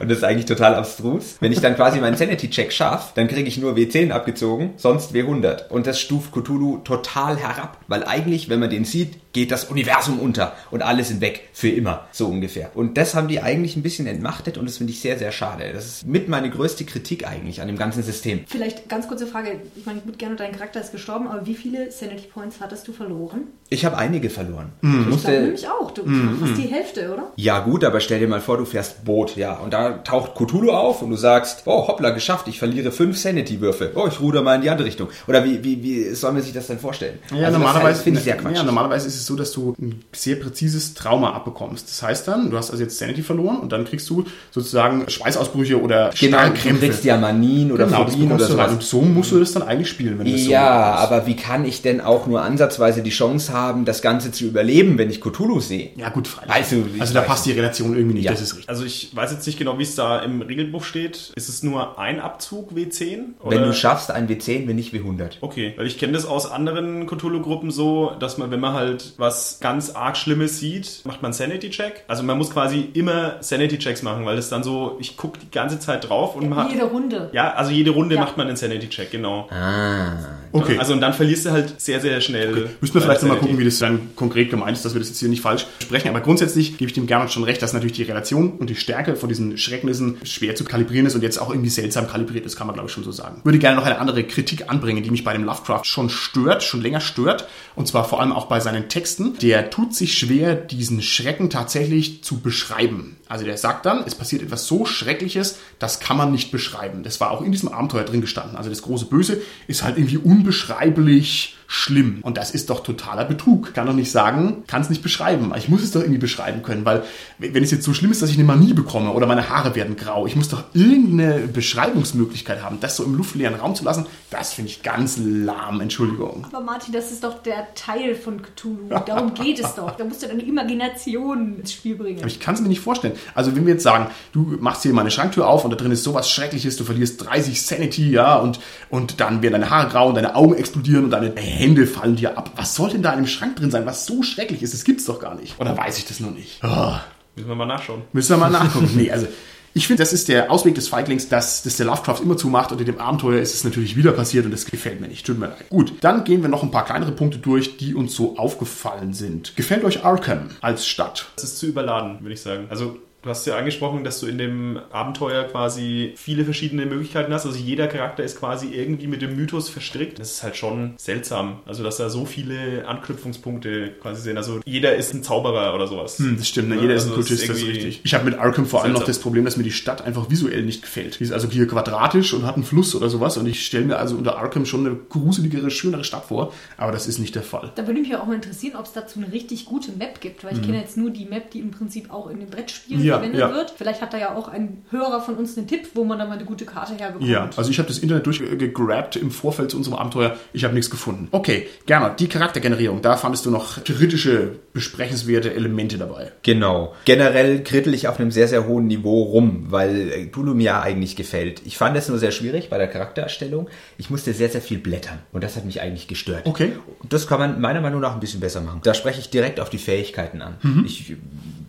[0.00, 3.48] und das ist eigentlich total abstrus, wenn ich dann quasi meinen Sanity-Check schaffe, dann kriege
[3.48, 5.68] ich nur W10 abgezogen, sonst W100.
[5.68, 10.18] Und das stuft Cthulhu total herab, weil eigentlich, wenn man den sieht, geht das Universum
[10.18, 12.70] unter und alle sind weg für immer, so ungefähr.
[12.74, 15.70] Und das haben die eigentlich ein bisschen entmachtet und das finde ich sehr, sehr schade.
[15.72, 18.40] Das ist mit meine größte Kritik eigentlich an dem ganzen System.
[18.46, 21.90] Vielleicht ganz kurze Frage, ich meine, gut, gerne dein Charakter ist gestorben, aber wie viele
[21.92, 23.42] Sanity Points hattest du verloren?
[23.68, 24.72] Ich habe einige verloren.
[24.82, 27.32] Ich Ich musste, nämlich auch, du fast die Hälfte, oder?
[27.36, 30.70] ja gut, aber stell dir mal vor, du fährst Boot, ja, und da taucht Cthulhu
[30.72, 33.92] auf und du sagst, oh, hoppla, geschafft, ich verliere fünf Sanity-Würfe.
[33.94, 35.08] Oh, ich ruder mal in die andere Richtung.
[35.28, 37.18] Oder wie, wie, wie soll man sich das denn vorstellen?
[37.30, 38.58] Ja, Also das normalerweise finde ich sehr quatschig.
[38.58, 41.88] Ja, normalerweise ist es so, dass du ein sehr präzises Trauma abbekommst.
[41.88, 45.80] Das heißt dann, du hast also jetzt Sanity verloren und dann kriegst du sozusagen Schweißausbrüche
[45.80, 48.70] oder Genau, du kriegst ja Manien oder genau, Phobien oder rein.
[48.70, 48.90] Und sowas.
[48.90, 51.04] so musst du das dann eigentlich spielen, wenn du das so Ja, machst.
[51.12, 54.98] aber wie kann ich denn auch nur ansatzweise die Chance haben, das Ganze zu überleben,
[54.98, 55.90] wenn ich Cthulhu sehe?
[55.96, 56.50] Ja, gut, freilich.
[56.52, 58.32] Also, also da passt die Relation irgendwie nicht, Ja.
[58.32, 58.68] das ist richtig.
[58.68, 61.32] Also ich weiß jetzt nicht genau, wie es da im Regelbuch steht.
[61.36, 63.00] Ist es nur ein Abzug W10?
[63.44, 65.38] Wenn Oder- du schaffst, ein W10, wenn nicht W100.
[65.40, 69.58] Okay, weil ich kenne das aus anderen Cthulhu-Gruppen so, dass man, wenn man halt was
[69.60, 72.04] ganz arg Schlimmes sieht, macht man Sanity-Check.
[72.08, 75.78] Also man muss quasi immer Sanity-Checks machen, weil es dann so, ich gucke die ganze
[75.78, 76.72] Zeit drauf und man hat...
[76.72, 77.30] Jede Runde.
[77.32, 78.20] Ja, also jede Runde Ja.
[78.22, 79.48] macht man einen Sanity-Check, genau.
[79.50, 80.12] Ah.
[80.52, 80.78] Okay.
[80.78, 82.70] Also und dann verlierst du halt sehr, sehr schnell.
[82.80, 85.20] Müssen wir vielleicht nochmal gucken, wie das dann konkret gemeint ist, dass wir das jetzt
[85.20, 86.08] hier nicht falsch sprechen.
[86.08, 89.16] Aber grundsätzlich gebe ich dem gerne schon recht, dass natürlich die Relation und die Stärke
[89.16, 92.66] von diesen Schrecknissen schwer zu kalibrieren ist und jetzt auch irgendwie seltsam kalibriert ist, kann
[92.66, 93.40] man glaube ich schon so sagen.
[93.44, 96.82] Würde gerne noch eine andere Kritik anbringen, die mich bei dem Lovecraft schon stört, schon
[96.82, 97.46] länger stört.
[97.76, 98.99] Und zwar vor allem auch bei seinen Texten.
[99.42, 103.16] Der tut sich schwer, diesen Schrecken tatsächlich zu beschreiben.
[103.28, 107.02] Also der sagt dann, es passiert etwas so Schreckliches, das kann man nicht beschreiben.
[107.02, 108.56] Das war auch in diesem Abenteuer drin gestanden.
[108.56, 112.18] Also das große Böse ist halt irgendwie unbeschreiblich schlimm.
[112.22, 113.74] Und das ist doch totaler Betrug.
[113.74, 115.52] Kann doch nicht sagen, kann es nicht beschreiben.
[115.56, 117.04] Ich muss es doch irgendwie beschreiben können, weil
[117.38, 119.94] wenn es jetzt so schlimm ist, dass ich eine Manie bekomme oder meine Haare werden
[119.94, 122.78] grau, ich muss doch irgendeine Beschreibungsmöglichkeit haben.
[122.80, 125.80] Das so im luftleeren Raum zu lassen, das finde ich ganz lahm.
[125.80, 126.44] Entschuldigung.
[126.50, 128.88] Aber Martin, das ist doch der Teil von Cthulhu.
[129.06, 129.92] Darum geht es doch.
[129.92, 132.18] Da musst du deine Imagination ins Spiel bringen.
[132.18, 133.14] Aber ich kann es mir nicht vorstellen.
[133.36, 135.92] Also wenn wir jetzt sagen, du machst hier mal eine Schranktür auf und da drin
[135.92, 140.08] ist sowas Schreckliches, du verlierst 30 Sanity, ja, und, und dann werden deine Haare grau
[140.08, 142.52] und deine Augen explodieren und deine Hände fallen dir ab.
[142.56, 144.74] Was soll denn da in einem Schrank drin sein, was so schrecklich ist?
[144.74, 145.60] Das gibt's doch gar nicht.
[145.60, 146.60] Oder weiß ich das noch nicht?
[146.64, 146.94] Oh,
[147.36, 148.02] Müssen wir mal nachschauen.
[148.12, 148.90] müssen wir mal nachgucken.
[148.96, 149.26] nee, also
[149.72, 152.80] ich finde, das ist der Ausweg des Feiglings, dass das der Lovecraft immer zumacht und
[152.80, 155.24] in dem Abenteuer ist es natürlich wieder passiert und das gefällt mir nicht.
[155.24, 155.68] Tut mir leid.
[155.70, 159.54] Gut, dann gehen wir noch ein paar kleinere Punkte durch, die uns so aufgefallen sind.
[159.56, 161.28] Gefällt euch Arkham als Stadt?
[161.36, 162.66] Das ist zu überladen, würde ich sagen.
[162.68, 167.44] Also Du hast ja angesprochen, dass du in dem Abenteuer quasi viele verschiedene Möglichkeiten hast.
[167.44, 170.18] Also jeder Charakter ist quasi irgendwie mit dem Mythos verstrickt.
[170.18, 171.60] Das ist halt schon seltsam.
[171.66, 174.38] Also dass da so viele Anknüpfungspunkte quasi sind.
[174.38, 176.18] Also jeder ist ein Zauberer oder sowas.
[176.18, 176.76] Hm, das stimmt, ne?
[176.76, 178.00] Ja, jeder also ist ein Kultist, es das ist richtig.
[178.04, 179.14] Ich habe mit Arkham vor allem noch seltsam.
[179.14, 181.20] das Problem, dass mir die Stadt einfach visuell nicht gefällt.
[181.20, 183.98] Die ist also hier quadratisch und hat einen Fluss oder sowas und ich stelle mir
[183.98, 187.70] also unter Arkham schon eine gruseligere, schönere Stadt vor, aber das ist nicht der Fall.
[187.74, 190.56] Da würde mich auch mal interessieren, ob es dazu eine richtig gute Map gibt, weil
[190.56, 193.09] ich kenne jetzt nur die Map, die im Prinzip auch in den Brettspielen Mhm.
[193.10, 193.52] Ja, verwendet ja.
[193.52, 193.74] wird.
[193.76, 196.34] Vielleicht hat da ja auch ein Hörer von uns einen Tipp, wo man da mal
[196.34, 197.28] eine gute Karte herbekommt.
[197.28, 200.36] Ja, also ich habe das Internet durchgegrabt im Vorfeld zu unserem Abenteuer.
[200.52, 201.28] Ich habe nichts gefunden.
[201.30, 206.32] Okay, Gernot, die Charaktergenerierung, da fandest du noch kritische, besprechenswerte Elemente dabei.
[206.42, 206.94] Genau.
[207.04, 210.82] Generell krittel ich auf einem sehr, sehr hohen Niveau rum, weil äh, Cthulhu mir ja
[210.82, 211.62] eigentlich gefällt.
[211.64, 213.68] Ich fand es nur sehr schwierig bei der Charaktererstellung.
[213.98, 216.46] Ich musste sehr, sehr viel blättern und das hat mich eigentlich gestört.
[216.46, 216.72] Okay.
[217.08, 218.80] Das kann man meiner Meinung nach ein bisschen besser machen.
[218.82, 220.54] Da spreche ich direkt auf die Fähigkeiten an.
[220.84, 221.16] Ich,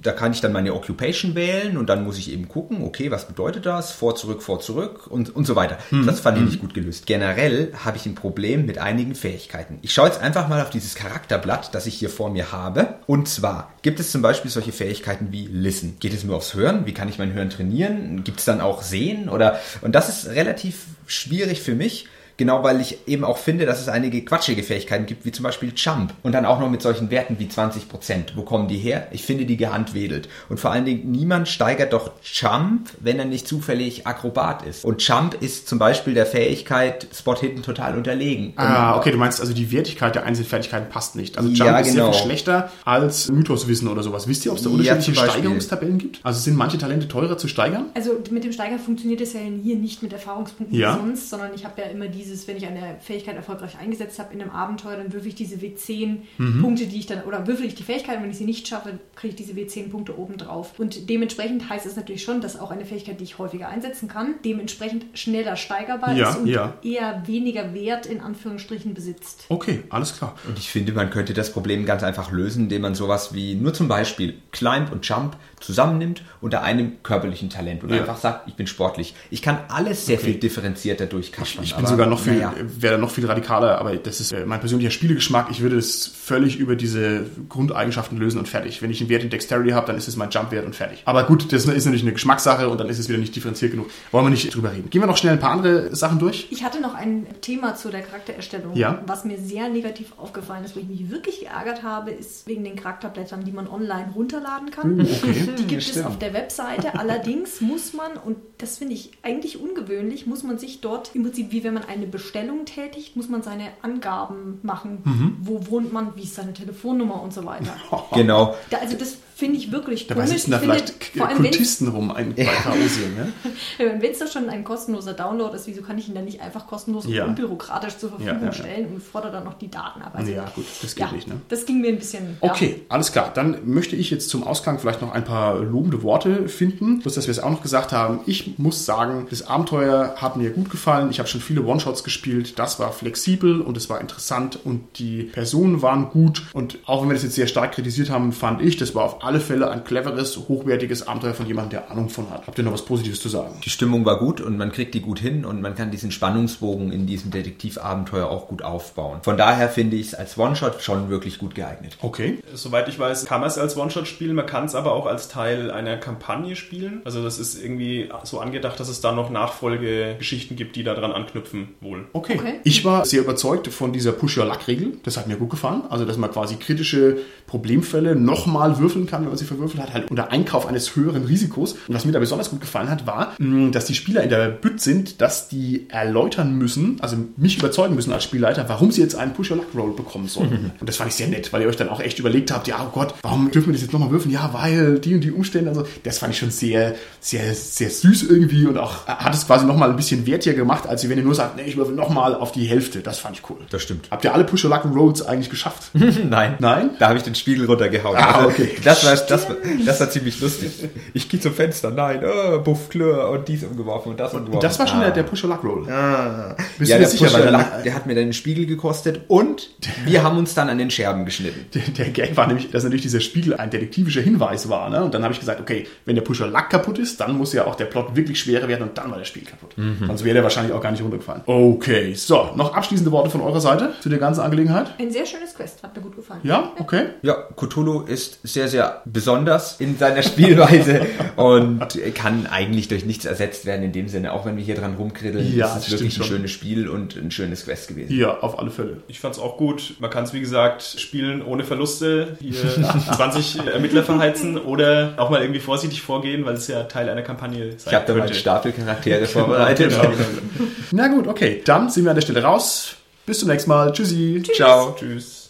[0.02, 3.28] da kann ich dann meine Occupation wählen und dann muss ich eben gucken, okay, was
[3.28, 3.92] bedeutet das?
[3.92, 5.78] Vor, zurück, vor, zurück und, und so weiter.
[6.06, 7.06] Das fand ich nicht gut gelöst.
[7.06, 9.80] Generell habe ich ein Problem mit einigen Fähigkeiten.
[9.82, 12.96] Ich schaue jetzt einfach mal auf dieses Charakterblatt, das ich hier vor mir habe.
[13.08, 15.98] Und zwar gibt es zum Beispiel solche Fähigkeiten wie Listen.
[16.00, 16.86] Geht es nur aufs Hören?
[16.86, 18.24] Wie kann ich mein Hören trainieren?
[18.24, 19.30] Gibt es dann auch Sehen?
[19.30, 22.08] Oder, und das ist relativ schwierig für mich.
[22.42, 25.74] Genau, weil ich eben auch finde, dass es einige quatschige Fähigkeiten gibt, wie zum Beispiel
[25.76, 26.12] Jump.
[26.24, 28.32] Und dann auch noch mit solchen Werten wie 20%.
[28.34, 29.08] Wo kommen die her?
[29.12, 30.28] Ich finde die gehandwedelt.
[30.50, 34.84] Und vor allen Dingen, niemand steigert doch Jump, wenn er nicht zufällig Akrobat ist.
[34.86, 38.54] Und Jump ist zum Beispiel der Fähigkeit Spot Hidden total unterlegen.
[38.56, 41.38] Ah, okay, du meinst also die Wertigkeit der einzelnen Fertigkeiten passt nicht.
[41.38, 42.12] Also Jump Ja, ist sehr genau.
[42.12, 44.28] viel schlechter als Mythoswissen oder sowas.
[44.28, 45.42] Wisst ihr, ob es da Ja, unterschiedliche Beispiel.
[45.42, 46.20] Steigerungstabellen gibt?
[46.24, 47.86] Also sind manche Talente teurer zu steigern?
[47.94, 50.96] Also mit dem Steiger funktioniert es ja hier nicht mit Erfahrungspunkten Ja.
[50.96, 54.34] wie sonst, sondern ich habe ja immer dieses, wenn ich eine Fähigkeit erfolgreich eingesetzt habe
[54.34, 56.62] in einem Abenteuer, dann würfel ich diese W10 Mhm.
[56.62, 59.00] Punkte, die ich dann, oder würfel ich die Fähigkeit und wenn ich sie nicht schaffe,
[59.16, 60.74] kriege ich diese W10 Punkte oben drauf.
[60.80, 64.36] Und dementsprechend heißt es natürlich schon, dass auch eine Fähigkeit, die ich häufiger einsetzen kann,
[64.46, 66.74] dementsprechend schneller steigerbar Ja, ist und ja.
[66.84, 69.46] eher weniger Wert in Anführungsstrichen besitzt.
[69.50, 70.36] Okay, alles klar.
[70.48, 73.74] Und ich finde, man könnte das Problem ganz einfach lösen, indem man sowas wie nur
[73.74, 78.02] zum Beispiel Climb und Jump zusammennimmt unter einem körperlichen Talent und Ja.
[78.02, 79.14] einfach sagt, ich bin sportlich.
[79.30, 81.64] Ich kann alles sehr viel differenzierter durchkaspern.
[81.64, 82.54] Ich bin aber sogar noch viel, naja.
[82.80, 85.48] wäre noch viel radikaler, aber das ist äh, mein persönlicher Spielegeschmack.
[85.52, 88.82] Ich würde es völlig über diese Grundeigenschaften lösen und fertig.
[88.82, 91.02] Wenn ich einen Wert in Dexterity habe, dann ist es mein Jump-Wert und fertig.
[91.06, 93.90] Aber gut, das ist natürlich eine Geschmackssache und dann ist es wieder nicht differenziert genug.
[94.12, 94.90] Wollen wir nicht drüber reden.
[94.90, 96.48] Gehen wir noch schnell ein paar andere Sachen durch.
[96.52, 99.02] Ich hatte noch ein Thema zu der Charaktererstellung, Ja.
[99.06, 102.76] was mir sehr negativ aufgefallen ist, wo ich mich wirklich geärgert habe, ist wegen den
[102.76, 105.00] Charakterblättern, die man online runterladen kann.
[105.00, 105.34] Uh, okay.
[105.56, 106.06] Die gibt Ja, es stimmt.
[106.08, 106.94] auf der Webseite.
[107.00, 111.52] Allerdings muss man, und das finde ich eigentlich ungewöhnlich, muss man sich dort im Prinzip,
[111.52, 115.00] wie wenn man eine Bestellung tätigt, muss man seine Angaben machen.
[115.04, 115.38] Mhm.
[115.42, 117.76] Wo wohnt man, wie ist seine Telefonnummer und so weiter.
[118.14, 118.56] Genau.
[118.70, 120.36] Da, also das finde ich wirklich Dabei komisch.
[120.38, 123.34] sitzen da vielleicht vor allem, wenn Kultisten rum ein, bei Chaosien, ne?
[124.00, 126.68] wenn es doch schon ein kostenloser Download ist, wieso kann ich ihn dann nicht einfach
[126.68, 127.24] kostenlos Ja.
[127.24, 128.54] und unbürokratisch zur Verfügung Ja, ja, ja.
[128.54, 130.12] stellen und fordere dann noch die Daten ab?
[130.14, 131.36] Also, Ja, gut, das geht nicht, ne?
[131.50, 132.38] Das ging mir ein bisschen.
[132.42, 132.52] ja.
[132.52, 133.32] Okay, alles klar.
[133.34, 137.00] Dann möchte ich jetzt zum Ausklang vielleicht noch ein paar lobende Worte finden.
[137.00, 138.20] Bloß, dass wir es auch noch gesagt haben.
[138.28, 141.10] Ich muss sagen, das Abenteuer hat mir gut gefallen.
[141.10, 142.60] Ich habe schon viele One-Shots gespielt.
[142.60, 146.44] Das war flexibel und es war interessant und die Personen waren gut.
[146.54, 149.24] Und auch wenn wir das jetzt sehr stark kritisiert haben, fand ich, das war auf
[149.24, 152.48] alle Fälle ein cleveres, hochwertiges Abenteuer von jemandem, der Ahnung von hat.
[152.48, 153.56] Habt ihr noch was Positives zu sagen?
[153.64, 156.92] Die Stimmung war gut und man kriegt die gut hin und man kann diesen Spannungsbogen
[156.92, 159.20] in diesem Detektivabenteuer auch gut aufbauen.
[159.24, 161.98] Von daher finde ich es als One-Shot schon wirklich gut geeignet.
[162.02, 162.40] Okay.
[162.54, 165.30] Soweit ich weiß, kann man es als One-Shot spielen, man kann es aber auch als
[165.30, 167.02] Teil einer Kampagne spielen.
[167.06, 171.70] Also das ist irgendwie so angedacht, dass es da noch Nachfolgegeschichten gibt, die daran anknüpfen
[171.80, 172.06] wohl.
[172.14, 172.38] Okay.
[172.38, 172.60] Okay.
[172.64, 174.98] Ich war sehr überzeugt von dieser Push-Your-Luck-Regel.
[175.04, 175.84] Das hat mir gut gefallen.
[175.90, 177.18] Also, dass man quasi kritische
[177.48, 181.74] Problemfälle nochmal würfeln kann, wenn man sie verwürfelt hat, halt unter Einkauf eines höheren Risikos.
[181.88, 183.34] Und was mir da besonders gut gefallen hat, war,
[183.72, 188.12] dass die Spieler in der Bütt sind, dass die erläutern müssen, also mich überzeugen müssen
[188.12, 190.72] als Spielleiter, warum sie jetzt einen Push-Your-Luck-Roll bekommen sollen.
[190.80, 192.86] Und das fand ich sehr nett, weil ihr euch dann auch echt überlegt habt, ja,
[192.86, 194.32] oh Gott, warum dürfen wir das jetzt nochmal würfeln?
[194.34, 195.86] Ja, weil die und die Umstände und so.
[196.04, 199.90] Das fand ich schon sehr, sehr, sehr süß irgendwie und auch hat es quasi nochmal
[199.90, 202.66] ein bisschen wertiger gemacht, als wenn ihr nur sagt, nee, ich würfel nochmal auf die
[202.66, 203.00] Hälfte.
[203.00, 203.58] Das fand ich cool.
[203.70, 204.08] Das stimmt.
[204.12, 205.92] Habt ihr alle Push-Your-Luck-Rolls eigentlich geschafft?
[205.94, 206.56] Nein.
[206.60, 206.92] Nein?
[207.00, 208.18] Da habe ich den Spiegel runtergehauen.
[208.18, 208.70] Ah, Also, okay.
[208.84, 209.56] Das war, das, war,
[209.86, 210.72] das war ziemlich lustig.
[211.14, 214.62] Ich gehe zum Fenster, nein, oh, Buff, Klör und dies umgeworfen und das umgeworfen.
[214.62, 215.04] Das war schon ah.
[215.06, 215.90] der, der Push-Your-Luck-Roll.
[215.90, 216.56] Ah.
[216.78, 219.22] Bist ja, du dir der, sicher, Pusher, weil der- hat mir dann den Spiegel gekostet
[219.28, 219.70] und
[220.06, 221.66] wir haben uns dann an den Scherben geschnitten.
[221.74, 224.90] Der, der Gag war nämlich, dass natürlich dieser Spiegel ein detektivischer Hinweis war.
[224.90, 225.04] Ne?
[225.04, 227.76] Und dann habe ich gesagt, okay, wenn der Pusher-Luck kaputt ist, dann muss ja auch
[227.76, 229.76] der Plot wirklich schwerer werden und dann war der Spiegel kaputt.
[230.08, 231.42] Sonst wäre der wahrscheinlich auch gar nicht runtergefallen.
[231.46, 234.94] Okay, so, noch abschließende Worte von eurer Seite zu der ganzen Angelegenheit?
[235.00, 236.42] Ein sehr schönes Quest, hat mir gut gefallen.
[236.44, 237.08] Ja, okay.
[237.22, 241.02] Ja, Cthulhu ist sehr, sehr sehr besonders in seiner Spielweise
[241.36, 241.82] und
[242.16, 244.34] kann eigentlich durch nichts ersetzt werden in dem Sinne.
[244.34, 246.36] Auch wenn wir hier dran rumkriddeln, Ja, ist es wirklich ein schon.
[246.38, 248.18] schönes Spiel und ein schönes Quest gewesen.
[248.18, 248.98] Ja, auf alle Fälle.
[249.08, 249.96] Ich fand's auch gut.
[250.00, 252.54] Man kann es, wie gesagt, spielen ohne Verluste, hier
[253.16, 257.72] 20 Ermittler verheizen oder auch mal irgendwie vorsichtig vorgehen, weil es ja Teil einer Kampagne
[257.78, 258.40] sein Ich habe da mal einen könnte.
[258.40, 259.90] Stapel Charaktere vorbereitet.
[259.92, 260.70] Genau, genau.
[260.92, 261.62] Na gut, okay.
[261.66, 262.96] Dann sind wir an der Stelle raus.
[263.26, 263.92] Bis zum nächsten Mal.
[263.94, 264.42] Tschüssi.
[264.56, 264.96] Ciao.
[265.00, 265.41] Tschüss.